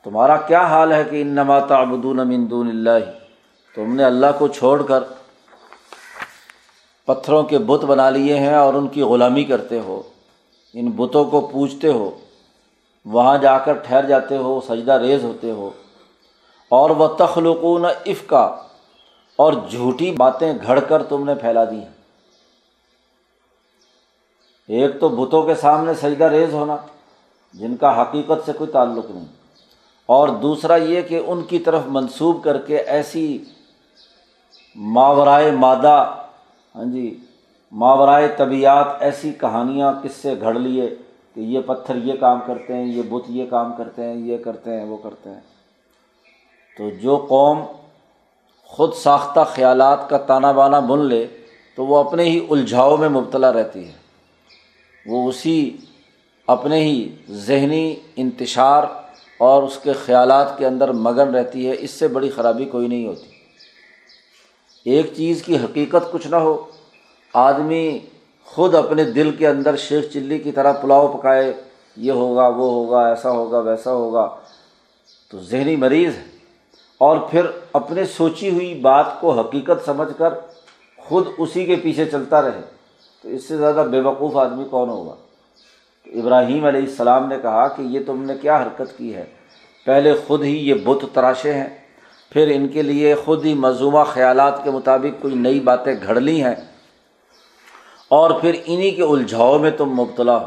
تمہارا 0.04 0.36
کیا 0.36 0.66
حال 0.66 0.92
ہے 0.92 1.04
کہ 1.10 1.22
ان 1.22 1.28
نماتا 1.28 1.76
ابدون 1.76 2.16
من 2.16 2.50
دون 2.50 2.68
اللہ؟ 2.68 2.98
تم 3.74 3.94
نے 3.94 4.04
اللہ 4.04 4.26
کو 4.38 4.48
چھوڑ 4.48 4.82
کر 4.82 5.04
پتھروں 7.14 7.42
کے 7.42 7.58
بت 7.58 7.84
بنا 7.84 8.10
لیے 8.10 8.38
ہیں 8.38 8.54
اور 8.54 8.74
ان 8.74 8.88
کی 8.88 9.02
غلامی 9.02 9.44
کرتے 9.44 9.80
ہو۔ 9.80 10.02
ان 10.74 10.90
بتوں 10.90 11.24
کو 11.24 11.40
پوجتے 11.52 11.88
ہو۔ 11.88 12.10
وہاں 13.04 13.38
جا 13.38 13.58
کر 13.58 13.72
ٹھہر 13.72 14.04
جاتے 14.04 14.36
ہو، 14.36 14.60
سجدہ 14.68 14.92
ریز 14.92 15.24
ہوتے 15.24 15.50
ہو۔ 15.50 15.70
اور 16.68 16.90
وہ 16.90 17.08
تخلقون 17.08 17.84
افقا 17.84 18.48
اور 19.36 19.52
جھوٹی 19.70 20.10
باتیں 20.10 20.52
گھڑ 20.66 20.80
کر 20.80 21.02
تم 21.02 21.24
نے 21.24 21.34
پھیلا 21.34 21.64
دی 21.64 21.78
ہیں۔ 21.78 22.00
ایک 24.68 25.00
تو 25.00 25.08
بتوں 25.08 25.42
کے 25.42 25.54
سامنے 25.54 25.94
سجدہ 25.94 26.24
ریز 26.24 26.54
ہونا، 26.54 26.76
جن 27.54 27.76
کا 27.76 28.02
حقیقت 28.02 28.46
سے 28.46 28.52
کوئی 28.52 28.70
تعلق 28.70 29.10
نہیں۔ 29.10 29.24
اور 30.06 30.28
دوسرا 30.28 30.76
یہ 30.76 31.02
کہ 31.02 31.22
ان 31.26 31.42
کی 31.42 31.58
طرف 31.58 31.82
منسوب 31.86 32.44
کر 32.44 32.58
کے 32.58 32.76
ایسی 32.76 33.44
ماورائے 34.76 35.50
مادہ 35.50 36.14
ہاں 36.74 36.84
جی 36.84 37.18
ماورائے 37.72 38.28
طبیعت 38.28 38.86
ایسی 39.00 39.32
کہانیاں 39.32 39.92
کس 40.02 40.12
سے 40.12 40.34
گھڑ 40.40 40.58
لیے 40.58 40.94
کہ 41.34 41.40
یہ 41.40 41.60
پتھر 41.66 41.96
یہ 41.96 42.14
کام 42.20 42.38
کرتے 42.46 42.74
ہیں، 42.74 42.84
یہ 42.84 43.02
بت 43.08 43.24
یہ 43.28 43.46
کام 43.50 43.72
کرتے 43.78 44.04
ہیں، 44.04 44.14
یہ 44.14 44.38
کرتے 44.38 44.80
ہیں، 44.80 44.86
وہ 44.86 44.96
کرتے 44.96 45.30
ہیں؟ 45.30 45.40
تو 46.78 46.90
جو 46.90 47.26
قوم 47.28 47.60
خود 48.64 48.92
ساختہ 48.94 49.40
خیالات 49.46 50.08
کا 50.08 50.18
تانا 50.18 50.52
بانا 50.52 50.80
بن 50.80 51.06
لے، 51.06 51.26
تو 51.76 51.86
وہ 51.86 51.96
اپنے 51.96 52.24
ہی 52.24 52.46
الجھاؤ 52.50 52.96
میں 52.96 53.08
مبتلا 53.08 53.52
رہتی 53.52 53.88
ہے۔ 53.88 53.92
وہ 55.06 55.28
اسی 55.28 55.76
اپنے 56.46 56.80
ہی 56.80 57.14
ذہنی 57.30 57.94
انتشار 58.16 58.84
اور 59.38 59.62
اس 59.62 59.78
کے 59.78 59.92
خیالات 59.92 60.58
کے 60.58 60.66
اندر 60.66 60.92
مگن 60.92 61.34
رہتی 61.34 61.68
ہے۔ 61.68 61.76
اس 61.78 61.90
سے 61.90 62.08
بڑی 62.08 62.30
خرابی 62.30 62.64
کوئی 62.64 62.88
نہیں 62.88 63.06
ہوتی۔ 63.06 63.39
ایک 64.84 65.14
چیز 65.16 65.42
کی 65.42 65.56
حقیقت 65.56 66.12
کچھ 66.12 66.26
نہ 66.26 66.36
ہو، 66.36 66.66
آدمی 67.34 67.98
خود 68.44 68.74
اپنے 68.74 69.04
دل 69.04 69.36
کے 69.36 69.48
اندر 69.48 69.76
شیخ 69.76 70.12
چلی 70.12 70.38
کی 70.38 70.52
طرح 70.52 70.72
پلاؤ 70.72 71.08
پکائے، 71.08 71.52
یہ 71.96 72.12
ہوگا، 72.12 72.48
وہ 72.48 72.70
ہوگا، 72.70 73.08
ایسا 73.08 73.30
ہوگا، 73.30 73.58
ویسا 73.58 73.92
ہوگا، 73.92 74.36
تو 75.30 75.38
ذہنی 75.38 75.76
مریض 75.76 76.16
ہے۔ 76.16 76.24
اور 76.98 77.16
پھر 77.30 77.46
اپنے 77.72 78.04
سوچی 78.04 78.50
ہوئی 78.50 78.74
بات 78.74 79.20
کو 79.20 79.40
حقیقت 79.40 79.84
سمجھ 79.84 80.18
کر 80.18 80.34
خود 80.96 81.26
اسی 81.38 81.64
کے 81.64 81.76
پیچھے 81.76 82.04
چلتا 82.04 82.42
رہے۔ 82.42 82.60
تو 83.22 83.28
اس 83.28 83.48
سے 83.48 83.56
زیادہ 83.56 83.86
بے 83.90 84.00
وقوف 84.00 84.36
آدمی 84.36 84.64
کون 84.64 84.88
ہوگا؟ 84.88 85.14
ابراہیم 86.06 86.64
علیہ 86.64 86.80
السلام 86.80 87.28
نے 87.28 87.36
کہا 87.42 87.68
کہ 87.68 87.82
یہ 87.82 88.00
تم 88.06 88.22
نے 88.22 88.34
کیا 88.40 88.62
حرکت 88.62 88.98
کی 88.98 89.14
ہے؟ 89.14 89.24
پہلے 89.86 90.14
خود 90.26 90.42
ہی 90.42 90.68
یہ 90.68 90.74
بت 90.74 91.04
تراشے 91.12 91.54
ہیں۔ 91.54 91.89
پھر 92.30 92.52
ان 92.54 92.68
کے 92.68 92.82
لیے 92.82 93.14
خود 93.14 93.44
ہی 93.44 93.54
مضموعہ 93.54 94.04
خیالات 94.04 94.64
کے 94.64 94.70
مطابق 94.70 95.22
کوئی 95.22 95.34
نئی 95.34 95.60
باتیں 95.60 95.94
گھڑ 96.06 96.20
لی 96.20 96.44
ہیں۔ 96.44 96.54
اور 98.08 98.30
پھر 98.40 98.54
انہیں 98.64 98.96
کے 98.96 99.02
الجھاؤ 99.02 99.58
میں 99.58 99.70
تم 99.70 99.90
مبتلا 99.90 100.36
ہو۔ 100.36 100.46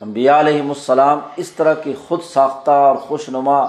امبیا 0.00 0.40
علیہم 0.40 0.68
السلام 0.68 1.20
اس 1.36 1.50
طرح 1.50 1.74
کی 1.74 1.94
خود 2.08 2.22
ساختہ 2.22 2.70
اور 2.70 2.96
خوش 2.96 3.28
نما 3.28 3.60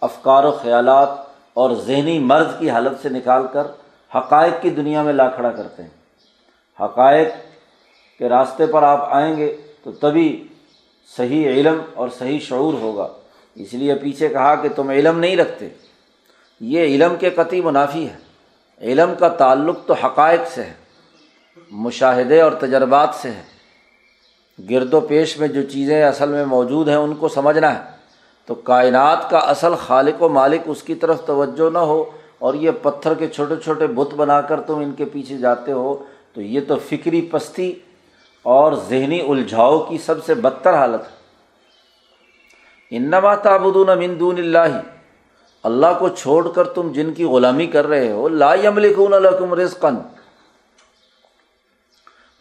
افکار 0.00 0.44
و 0.44 0.58
خیالات 0.62 1.08
اور 1.54 1.70
ذہنی 1.70 2.18
مرض 2.18 2.46
کی 2.58 2.70
حالت 2.70 3.02
سے 3.02 3.08
نکال 3.08 3.46
کر 3.52 3.66
حقائق 4.14 4.62
کی 4.62 4.70
دنیا 4.70 5.02
میں 5.02 5.12
لا 5.12 5.28
کھڑا 5.28 5.50
کرتے 5.50 5.82
ہیں۔ 5.82 5.90
حقائق 6.80 7.28
کے 8.18 8.28
راستے 8.28 8.66
پر 8.66 8.82
آپ 8.82 9.12
آئیں 9.12 9.36
گے 9.36 9.56
تو 9.84 9.92
تبھی 9.92 10.48
صحیح 11.16 11.48
علم 11.48 11.78
اور 11.94 12.08
صحیح 12.18 12.38
شعور 12.38 12.74
ہوگا۔ 12.74 13.08
اس 13.54 13.74
لیے 13.74 13.94
پیچھے 13.94 14.28
کہا 14.28 14.54
کہ 14.54 14.68
تم 14.76 14.88
علم 14.88 15.18
نہیں 15.18 15.36
رکھتے۔ 15.36 15.68
یہ 16.60 16.80
علم 16.80 17.16
کے 17.20 17.30
قطعی 17.30 17.60
منافی 17.60 18.08
ہے۔ 18.08 18.16
علم 18.80 19.12
کا 19.18 19.28
تعلق 19.28 19.78
تو 19.86 19.94
حقائق 19.94 20.40
سے 20.54 20.62
ہے، 20.62 20.72
مشاہدے 21.70 22.40
اور 22.40 22.52
تجربات 22.52 23.08
سے 23.14 23.30
ہے۔ 23.30 23.42
گرد 24.70 24.94
و 24.94 25.00
پیش 25.00 25.38
میں 25.38 25.48
جو 25.48 25.62
چیزیں 25.62 26.04
اصل 26.04 26.28
میں 26.28 26.44
موجود 26.44 26.88
ہیں 26.88 26.96
ان 26.96 27.14
کو 27.14 27.28
سمجھنا 27.28 27.74
ہے۔ 27.74 27.90
تو 28.46 28.54
کائنات 28.54 29.30
کا 29.30 29.38
اصل 29.38 29.74
خالق 29.86 30.22
و 30.22 30.28
مالک 30.28 30.60
اس 30.66 30.82
کی 30.82 30.94
طرف 30.94 31.26
توجہ 31.26 31.70
نہ 31.70 31.78
ہو 31.78 32.04
اور 32.38 32.54
یہ 32.54 32.70
پتھر 32.82 33.14
کے 33.14 33.28
چھوٹے 33.28 33.54
چھوٹے 33.64 33.86
بت 33.86 34.14
بنا 34.14 34.40
کر 34.40 34.60
تم 34.60 34.76
ان 34.76 34.92
کے 34.92 35.04
پیچھے 35.04 35.38
جاتے 35.38 35.72
ہو، 35.72 36.04
تو 36.32 36.40
یہ 36.40 36.60
تو 36.68 36.76
فکری 36.88 37.28
پستی 37.30 37.72
اور 38.42 38.72
ذہنی 38.88 39.20
الجھاؤ 39.20 39.78
کی 39.78 39.98
سب 39.98 40.24
سے 40.24 40.34
بدتر 40.34 40.74
حالت 40.74 41.00
ہے۔ 41.00 41.23
انما 42.92 43.34
تعبدون 43.34 43.98
من 43.98 44.18
دون 44.20 44.38
اللہ. 44.38 44.80
اللہ 45.64 45.98
کو 45.98 46.08
چھوڑ 46.08 46.48
کر 46.48 46.64
تم 46.64 46.92
جن 46.92 47.12
کی 47.14 47.24
غلامی 47.24 47.66
کر 47.66 47.86
رہے 47.86 48.10
ہو، 48.12 48.28
لا 48.28 48.54
یملکون 48.54 49.12
لکم 49.22 49.54
رزقا. 49.54 49.90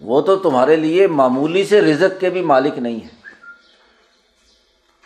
وہ 0.02 0.22
تو 0.22 0.36
تمہارے 0.36 0.76
لیے 0.76 1.08
معمولی 1.10 1.64
سے 1.66 1.82
رزق 1.82 2.20
کے 2.20 2.30
بھی 2.30 2.42
مالک 2.42 2.78
نہیں 2.78 3.00
ہے 3.00 3.22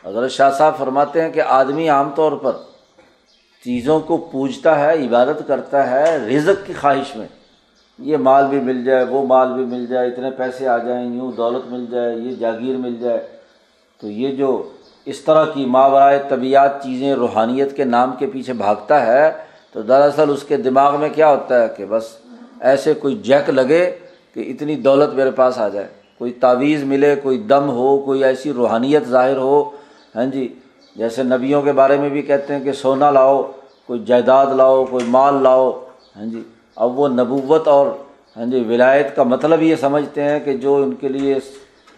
حضرت 0.03 0.31
شاہ 0.31 0.51
صاحب 0.57 0.77
فرماتے 0.77 1.21
ہیں 1.21 1.29
کہ 1.31 1.41
آدمی 1.41 1.89
عام 1.89 2.09
طور 2.15 2.31
پر 2.31 2.55
چیزوں 3.63 3.99
کو 3.99 4.17
پوجتا 4.31 4.79
ہے، 4.79 4.93
عبادت 5.05 5.41
کرتا 5.47 5.89
ہے، 5.89 6.17
رزق 6.27 6.65
کی 6.67 6.73
خواہش 6.73 7.15
میں، 7.15 7.27
یہ 7.99 8.17
مال 8.17 8.47
بھی 8.47 8.59
مل 8.59 8.83
جائے، 8.83 9.03
وہ 9.03 9.25
مال 9.27 9.53
بھی 9.53 9.65
مل 9.65 9.85
جائے، 9.85 10.07
اتنے 10.07 10.31
پیسے 10.37 10.67
آ 10.67 10.77
جائیں، 10.77 11.05
یوں 11.15 11.31
دولت 11.37 11.65
مل 11.71 11.85
جائے، 11.91 12.15
یہ 12.15 12.35
جاگیر 12.35 12.77
مل 12.77 12.95
جائے، 12.95 13.19
تو 14.01 14.07
یہ 14.07 14.35
جو 14.35 14.49
اس 15.07 15.19
طرح 15.19 15.45
کی 15.45 15.65
ماورائے 15.65 16.19
طبیعت 16.29 16.83
چیزیں 16.83 17.13
روحانیت 17.13 17.75
کے 17.75 17.83
نام 17.83 18.11
کے 18.19 18.27
پیچھے 18.27 18.53
بھاگتا 18.53 19.05
ہے، 19.05 19.31
تو 19.73 19.81
دراصل 19.81 20.29
اس 20.29 20.43
کے 20.43 20.57
دماغ 20.57 20.99
میں 20.99 21.09
کیا 21.09 21.29
ہوتا 21.29 21.61
ہے 21.61 21.67
کہ 21.77 21.85
بس 21.89 22.17
ایسے 22.59 22.93
کوئی 22.93 23.15
جیک 23.23 23.49
لگے 23.49 23.89
کہ 24.33 24.39
اتنی 24.39 24.75
دولت 24.75 25.13
میرے 25.13 25.31
پاس 25.31 25.57
آ 25.57 25.67
جائے۔ 25.67 25.87
کوئی 26.17 26.31
تعویذ 26.31 26.83
ملے، 26.83 27.15
کوئی 27.23 27.37
دم 27.37 27.69
ہو، 27.69 27.97
کوئی 27.97 28.23
ایسی 28.23 28.53
روحانیت 28.53 29.07
ظاہر 29.07 29.37
ہو۔ 29.37 29.63
ہاں 30.15 30.25
جی 30.25 30.47
جیسے 30.95 31.23
نبیوں 31.23 31.61
کے 31.61 31.71
بارے 31.71 31.97
میں 31.97 32.09
بھی 32.09 32.21
کہتے 32.21 32.55
ہیں 32.55 32.63
کہ 32.63 32.71
سونا 32.71 33.11
لاؤ، 33.11 33.41
کوئی 33.87 34.03
جائیداد 34.05 34.45
لاؤ، 34.45 34.85
کوئی 34.85 35.05
مال 35.07 35.41
لاؤ۔ 35.43 35.71
ہاں 36.17 36.25
جی 36.25 36.41
اب 36.75 36.99
وہ 36.99 37.07
نبوت 37.07 37.67
اور 37.67 37.87
ہاں 38.37 38.45
جی 38.45 38.63
ولایت 38.67 39.15
کا 39.15 39.23
مطلب 39.23 39.61
یہ 39.61 39.75
سمجھتے 39.75 40.23
ہیں 40.23 40.39
کہ 40.39 40.57
جو 40.57 40.75
ان 40.75 40.93
کے 40.95 41.07
لیے 41.07 41.35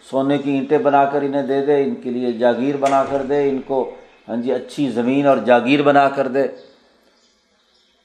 سونے 0.09 0.37
کی 0.37 0.51
اینٹیں 0.51 0.77
بنا 0.77 1.05
کر 1.05 1.21
انہیں 1.21 1.43
دے 1.43 1.65
دے، 1.65 1.83
ان 1.83 1.95
کے 1.95 2.09
لیے 2.09 2.31
جاگیر 2.33 2.77
بنا 2.77 3.03
کر 3.09 3.21
دے، 3.21 3.49
ان 3.49 3.61
کو 3.67 3.95
ہاں 4.27 4.35
جی 4.35 4.53
اچھی 4.53 4.91
زمین 4.91 5.27
اور 5.27 5.37
جاگیر 5.37 5.81
بنا 5.81 6.09
کر 6.09 6.27
دے۔ 6.27 6.47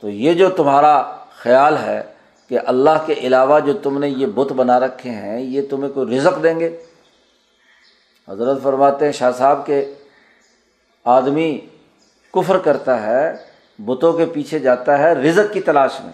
تو 0.01 0.09
یہ 0.09 0.33
جو 0.33 0.49
تمہارا 0.49 1.17
خیال 1.31 1.77
ہے 1.77 2.03
کہ 2.49 2.59
اللہ 2.67 3.05
کے 3.07 3.13
علاوہ 3.13 3.61
جو 3.61 3.73
تم 3.73 3.99
نے 3.99 4.09
یہ 4.09 4.27
بت 4.27 4.53
بنا 4.53 4.81
رکھے 4.81 5.11
ہیں، 5.11 5.41
یہ 5.41 5.63
تمہیں 5.71 5.91
کوئی 5.91 6.19
رزق 6.19 6.43
دیں 6.43 6.61
گے؟ 6.61 6.77
حضرت 8.29 8.63
فرماتے 8.63 9.05
ہیں، 9.05 9.13
شاہ 9.13 9.31
صاحب 9.31 9.67
کے 9.67 9.95
آدمی 11.05 11.61
کفر 12.33 12.59
کرتا 12.59 13.03
ہے، 13.03 13.37
بتوں 13.79 14.13
کے 14.13 14.27
پیچھے 14.27 14.59
جاتا 14.59 14.99
ہے، 14.99 15.13
رزق 15.13 15.53
کی 15.53 15.61
تلاش 15.61 16.01
میں۔ 16.05 16.13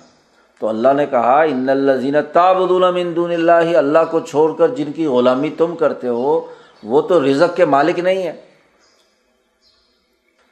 تو 0.60 0.68
اللہ 0.68 0.92
نے 0.96 1.06
کہا 1.06 1.40
ان 1.42 1.68
اللہ 1.68 2.18
تابد 2.32 2.70
دون 3.16 3.32
اللہ 3.32 3.76
اللہ 3.76 3.98
کو 4.10 4.20
چھوڑ 4.20 4.52
کر 4.58 4.68
جن 4.68 4.92
کی 4.92 5.06
غلامی 5.06 5.50
تم 5.50 5.76
کرتے 5.76 6.08
ہو، 6.08 6.46
وہ 6.84 7.00
تو 7.00 7.24
رزق 7.24 7.56
کے 7.56 7.64
مالک 7.64 7.98
نہیں 7.98 8.22
ہے 8.22 8.32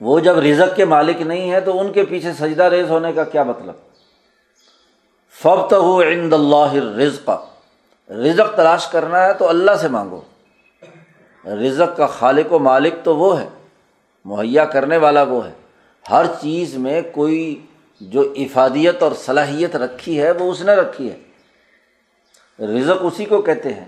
وہ 0.00 0.20
جب 0.20 0.38
رزق 0.38 0.76
کے 0.76 0.84
مالک 0.84 1.20
نہیں 1.20 1.50
ہے 1.50 1.60
تو 1.60 1.80
ان 1.80 1.92
کے 1.92 2.04
پیچھے 2.04 2.32
سجدہ 2.32 2.62
ریز 2.62 2.90
ہونے 2.90 3.12
کا 3.12 3.24
کیا 3.24 3.42
مطلب؟ 3.42 3.74
فبت 5.42 5.72
ہو 5.72 6.02
عند 6.02 6.32
اللہ 6.32 6.74
رزق 6.74 7.30
رزق 8.10 8.56
تلاش 8.56 8.86
کرنا 8.86 9.24
ہے 9.24 9.32
تو 9.34 9.48
اللہ 9.48 9.74
سے 9.80 9.88
مانگو۔ 9.88 10.20
رزق 11.44 11.96
کا 11.96 12.06
خالق 12.06 12.52
و 12.52 12.58
مالک 12.58 12.94
تو 13.04 13.16
وہ 13.16 13.40
ہے، 13.40 13.48
مہیا 14.24 14.64
کرنے 14.64 14.96
والا 14.96 15.22
وہ 15.22 15.46
ہے۔ 15.46 15.52
ہر 16.10 16.24
چیز 16.40 16.76
میں 16.76 17.00
کوئی 17.12 17.66
جو 18.00 18.32
افادیت 18.36 19.02
اور 19.02 19.12
صلاحیت 19.12 19.76
رکھی 19.76 20.22
ہے 20.22 20.30
وہ 20.30 20.50
اس 20.50 20.62
نے 20.62 20.74
رکھی 20.74 21.10
ہے۔ 21.10 21.16
رزق 22.64 22.98
اسی 23.00 23.24
کو 23.24 23.42
کہتے 23.42 23.74
ہیں 23.74 23.84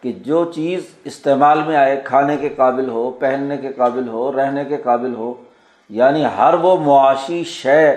کہ 0.00 0.12
جو 0.12 0.52
چیز 0.54 0.80
استعمال 1.04 1.62
میں 1.62 1.76
آئے، 1.76 2.00
کھانے 2.04 2.36
کے 2.36 2.48
قابل 2.48 2.88
ہو، 2.88 3.10
پہننے 3.10 3.56
کے 3.56 3.68
قابل 3.76 4.08
ہو، 4.08 4.32
رہنے 4.32 4.64
کے 4.64 4.76
قابل 4.76 5.14
ہو 5.14 5.34
یعنی 5.88 6.24
ہر 6.24 6.54
وہ 6.54 6.76
معاشی 6.76 7.44
شے 7.44 7.96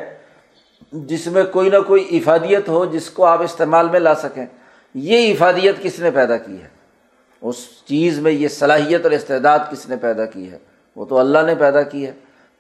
جس 0.91 1.27
میں 1.27 1.43
کوئی 1.43 1.70
نہ 1.70 1.77
کوئی 1.88 2.08
افادیت 2.12 2.70
ہو، 2.70 2.86
جس 2.86 3.10
کو 3.10 3.25
آپ 3.25 3.41
استعمال 3.41 3.89
میں 3.89 4.00
لا 4.00 4.15
سکیں، 4.15 4.46
یہ 4.96 5.34
افادیت 5.34 5.75
کس 5.82 6.00
نے 6.00 6.12
پیدا 6.12 6.38
کی 6.38 6.62
ہے؟ 6.62 6.67
اس 7.41 7.55
چیز 7.86 8.20
میں 8.20 8.32
یہ 8.32 8.48
صلاحیت 8.48 9.03
اور 9.03 9.12
استعداد 9.12 9.60
کس 9.72 9.89
نے 9.89 9.96
پیدا 9.96 10.25
کی 10.25 10.51
ہے؟ 10.51 10.58
وہ 10.96 11.05
تو 11.05 11.17
اللہ 11.17 11.39
نے 11.46 11.55
پیدا 11.55 11.82
کی 11.82 12.05
ہے۔ 12.05 12.12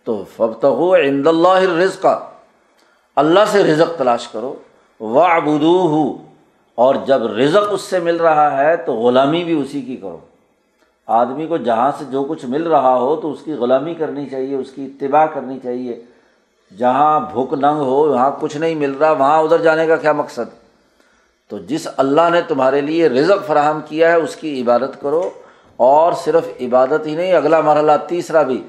تو 0.03 0.25
فبت 0.35 0.65
عند 1.05 1.27
اللہ 1.27 1.79
رزق 1.79 2.05
اللہ 3.15 3.39
سے 3.47 3.63
رزق 3.63 3.97
تلاش 3.97 4.27
کرو۔ 4.27 4.55
و 4.99 5.19
ابدو 5.19 6.17
اور 6.75 6.95
جب 6.95 7.37
رزق 7.37 7.67
اس 7.71 7.81
سے 7.81 7.99
مل 7.99 8.15
رہا 8.15 8.63
ہے 8.63 8.77
تو 8.77 8.93
غلامی 8.93 9.43
بھی 9.43 9.61
اسی 9.61 9.81
کی 9.81 9.95
کرو۔ 9.95 10.17
آدمی 11.07 11.47
کو 11.47 11.57
جہاں 11.57 11.91
سے 11.99 12.05
جو 12.09 12.23
کچھ 12.23 12.45
مل 12.45 12.67
رہا 12.67 12.97
ہو 12.97 13.15
تو 13.15 13.31
اس 13.31 13.39
کی 13.45 13.53
غلامی 13.53 13.93
کرنی 13.93 14.29
چاہیے، 14.29 14.55
اس 14.55 14.71
کی 14.71 14.85
اتباع 14.85 15.25
کرنی 15.25 15.59
چاہیے۔ 15.63 16.01
جہاں 16.77 17.19
بھوک 17.19 17.53
ننگ 17.53 17.77
ہو، 17.77 18.09
وہاں 18.09 18.31
کچھ 18.39 18.57
نہیں 18.57 18.75
مل 18.75 18.91
رہا، 18.91 19.11
وہاں 19.11 19.39
ادھر 19.39 19.57
جانے 19.57 19.87
کا 19.87 19.95
کیا 19.95 20.13
مقصد؟ 20.13 20.69
تو 21.49 21.57
جس 21.57 21.87
اللہ 21.97 22.29
نے 22.31 22.41
تمہارے 22.41 22.81
لیے 22.81 23.09
رزق 23.09 23.47
فراہم 23.47 23.79
کیا 23.85 24.11
ہے، 24.11 24.15
اس 24.15 24.35
کی 24.35 24.61
عبادت 24.61 25.01
کرو۔ 25.01 25.29
اور 25.77 26.13
صرف 26.13 26.47
عبادت 26.61 27.05
ہی 27.05 27.15
نہیں، 27.15 27.33
اگلا 27.33 27.61
مرحلہ 27.61 27.91
تیسرا 28.07 28.41
بھی۔ 28.41 28.63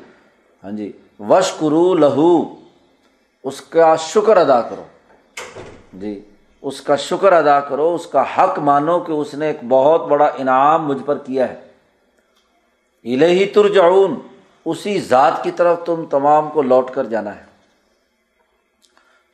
ہاں 0.65 0.71
جی۔ 0.71 0.93
وش 1.21 1.53
کرو 1.53 1.95
لہو 1.95 2.64
اس 3.45 3.61
کا 3.61 3.97
شکر 3.97 4.37
ادا 4.37 4.61
کرو۔ 4.61 4.83
جی 5.93 6.21
اس 6.63 6.81
کا 6.81 6.97
شکر 6.97 7.33
ادا 7.33 7.61
کرو، 7.61 7.95
اس 7.95 8.07
کا 8.07 8.23
حق 8.23 8.59
مانو 8.59 9.01
کہ 9.01 9.13
اس 9.13 9.35
نے 9.35 9.47
ایک 9.47 9.57
بہت 9.69 10.07
بڑا 10.07 10.31
انعام 10.39 10.87
مجھ 10.87 11.03
پر 11.07 11.19
کیا 11.19 11.49
ہے۔ 11.49 11.61
الہی 13.05 13.45
ترجعون، 13.45 14.15
اسی 14.65 15.01
ذات 15.01 15.43
کی 15.43 15.51
طرف 15.51 15.85
تم 15.85 16.05
تمام 16.11 16.51
کو 16.51 16.63
لوٹ 16.63 16.91
کر 16.91 17.05
جانا 17.05 17.37
ہے۔ 17.37 17.45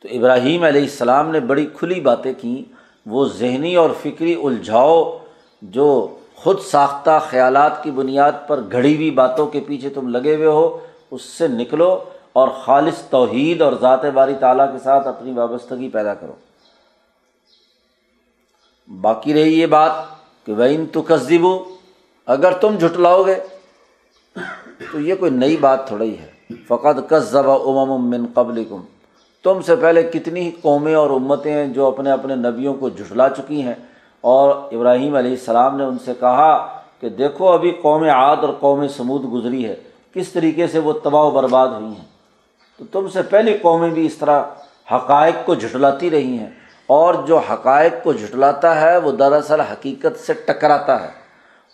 تو 0.01 0.07
ابراہیم 0.11 0.63
علیہ 0.63 0.81
السلام 0.81 1.29
نے 1.29 1.39
بڑی 1.39 1.67
کھلی 1.77 2.01
باتیں 2.01 2.33
کیں۔ 2.33 2.73
وہ 3.05 3.25
ذہنی 3.25 3.75
اور 3.75 3.89
فکری 4.01 4.41
الجھاؤ 4.43 5.17
جو 5.61 6.17
خود 6.35 6.59
ساختہ 6.59 7.19
خیالات 7.29 7.83
کی 7.83 7.91
بنیاد 7.91 8.31
پر 8.47 8.59
گھڑی 8.71 8.95
ہوئی 8.95 9.11
باتوں 9.11 9.45
کے 9.45 9.59
پیچھے 9.59 9.89
تم 9.89 10.07
لگے 10.07 10.35
ہوئے 10.35 10.47
ہو، 10.47 10.79
اس 11.11 11.21
سے 11.21 11.47
نکلو۔ 11.47 12.03
اور 12.33 12.47
خالص 12.47 13.01
توحید 13.01 13.61
اور 13.61 13.73
ذات 13.81 14.05
باری 14.05 14.35
تعالیٰ 14.39 14.71
کے 14.71 14.79
ساتھ 14.79 15.07
اپنی 15.07 15.31
وابستگی 15.31 15.89
پیدا 15.89 16.13
کرو۔ 16.13 16.33
باقی 19.01 19.33
رہی 19.33 19.61
یہ 19.61 19.65
بات 19.65 19.91
کہ 20.45 20.53
وین 20.53 20.85
تو 20.85 21.01
کسدیبو 21.01 21.63
اگر 22.25 22.51
تم 22.51 22.75
جھٹلاؤ 22.79 23.23
گے، 23.23 23.35
تو 24.91 24.99
یہ 24.99 25.15
کوئی 25.15 25.31
نئی 25.31 25.57
بات 25.57 25.87
تھوڑا 25.87 26.03
ہی 26.03 26.17
ہے۔ 26.17 26.31
فقط 26.67 27.09
کس 27.09 27.35
امم 27.35 28.09
من 28.09 28.25
قبل 28.33 28.63
کم 28.63 28.81
تم 29.43 29.61
سے 29.61 29.75
پہلے 29.75 30.03
کتنی 30.03 30.51
قومیں 30.61 30.95
اور 30.95 31.09
امتیں 31.09 31.53
ہیں 31.53 31.67
جو 31.67 31.87
اپنے 31.87 32.11
اپنے 32.11 32.35
نبیوں 32.35 32.73
کو 32.73 32.89
جھٹلا 32.89 33.29
چکی 33.29 33.61
ہیں۔ 33.61 33.75
اور 34.21 34.55
ابراہیم 34.71 35.15
علیہ 35.15 35.31
السلام 35.31 35.77
نے 35.77 35.83
ان 35.83 35.97
سے 35.99 36.13
کہا 36.19 36.81
کہ 36.99 37.09
دیکھو 37.09 37.49
ابھی 37.49 37.71
قوم 37.71 38.03
عاد 38.03 38.37
اور 38.37 38.53
قوم 38.59 38.87
سمود 38.87 39.33
گزری 39.33 39.65
ہے، 39.65 39.75
کس 40.13 40.29
طریقے 40.29 40.67
سے 40.67 40.79
وہ 40.79 40.93
تباہ 40.93 41.23
و 41.23 41.31
برباد 41.31 41.67
ہوئی 41.67 41.85
ہیں۔ 41.85 42.10
تو 42.81 42.85
تم 42.91 43.07
سے 43.09 43.21
پہلی 43.21 43.53
قومیں 43.57 43.89
بھی 43.89 44.05
اس 44.05 44.15
طرح 44.15 44.41
حقائق 44.91 45.35
کو 45.45 45.55
جھٹلاتی 45.55 46.09
رہی 46.09 46.37
ہیں 46.37 46.49
اور 46.89 47.15
جو 47.25 47.37
حقائق 47.49 48.01
کو 48.03 48.13
جھٹلاتا 48.13 48.69
ہے 48.81 48.95
وہ 48.97 49.11
دراصل 49.11 49.61
حقیقت 49.61 50.19
سے 50.19 50.33
ٹکراتا 50.45 51.01
ہے 51.03 51.09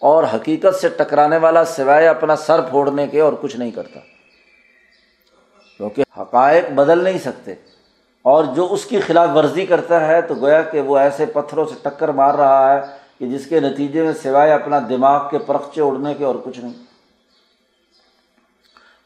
اور 0.02 0.24
حقیقت 0.34 0.76
سے 0.76 0.90
ٹکرانے 0.90 1.38
والا 1.38 1.64
سوائے 1.66 2.08
اپنا 2.08 2.36
سر 2.36 2.62
پھوڑنے 2.62 3.08
کے 3.08 3.22
اور 3.22 3.34
کچھ 3.42 3.56
نہیں 3.58 3.72
کرتا 3.72 4.00
کیونکہ 5.80 6.20
حقائق 6.20 6.70
بدل 6.72 7.04
نہیں 7.04 7.18
سکتے 7.18 7.56
اور 8.26 8.44
جو 8.56 8.68
اس 8.72 8.86
کی 8.86 9.00
خلاف 9.00 9.30
ورزی 9.36 9.66
کرتا 9.66 10.08
ہے 10.08 10.22
تو 10.22 10.36
گویا 10.36 10.62
کہ 10.62 10.82
وہ 10.82 10.98
ایسے 10.98 11.26
پتھروں 11.26 11.66
سے 11.66 11.76
ٹکر 11.84 12.12
مار 12.12 12.34
رہا 12.34 12.74
ہے 12.74 12.82
کہ 13.20 13.28
جس 13.28 13.46
کے 13.46 13.60
نتیجے 13.60 14.04
میں 14.04 14.14
سوائے 14.24 14.52
اپنا 14.52 14.80
دماغ 14.90 15.30
کے 15.30 15.38
پرخچے 15.38 15.82
اڑنے 15.82 16.14
کے 16.14 16.24
اور 16.24 16.36
کچھ 16.44 16.60
نہیں 16.60 16.74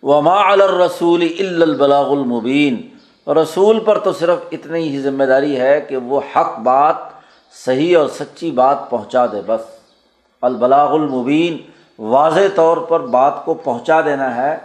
وما 0.03 0.51
الرسول 0.51 1.27
البلاغ 1.39 2.12
المبین 2.12 2.88
رسول 3.29 3.79
پر 3.79 3.98
تو 3.98 4.13
صرف 4.13 4.38
اتنی 4.51 4.89
ہی 4.89 5.01
ذمہ 5.01 5.24
داری 5.24 5.60
ہے 5.60 5.81
کہ 5.81 5.98
وہ 5.98 6.22
حق 6.36 6.60
بات، 6.60 6.96
صحیح 7.65 7.98
اور 7.98 8.08
سچی 8.08 8.51
بات 8.51 8.89
پہنچا 8.89 9.25
دے 9.25 9.41
بس۔ 9.46 9.62
البلاغ 10.41 10.93
المبین، 10.93 11.58
واضح 11.99 12.39
طور 12.56 12.78
پر 12.78 12.99
بات 12.99 13.45
کو 13.45 13.54
پہنچا 13.54 14.02
دینا 14.02 14.36
ہے، 14.36 14.58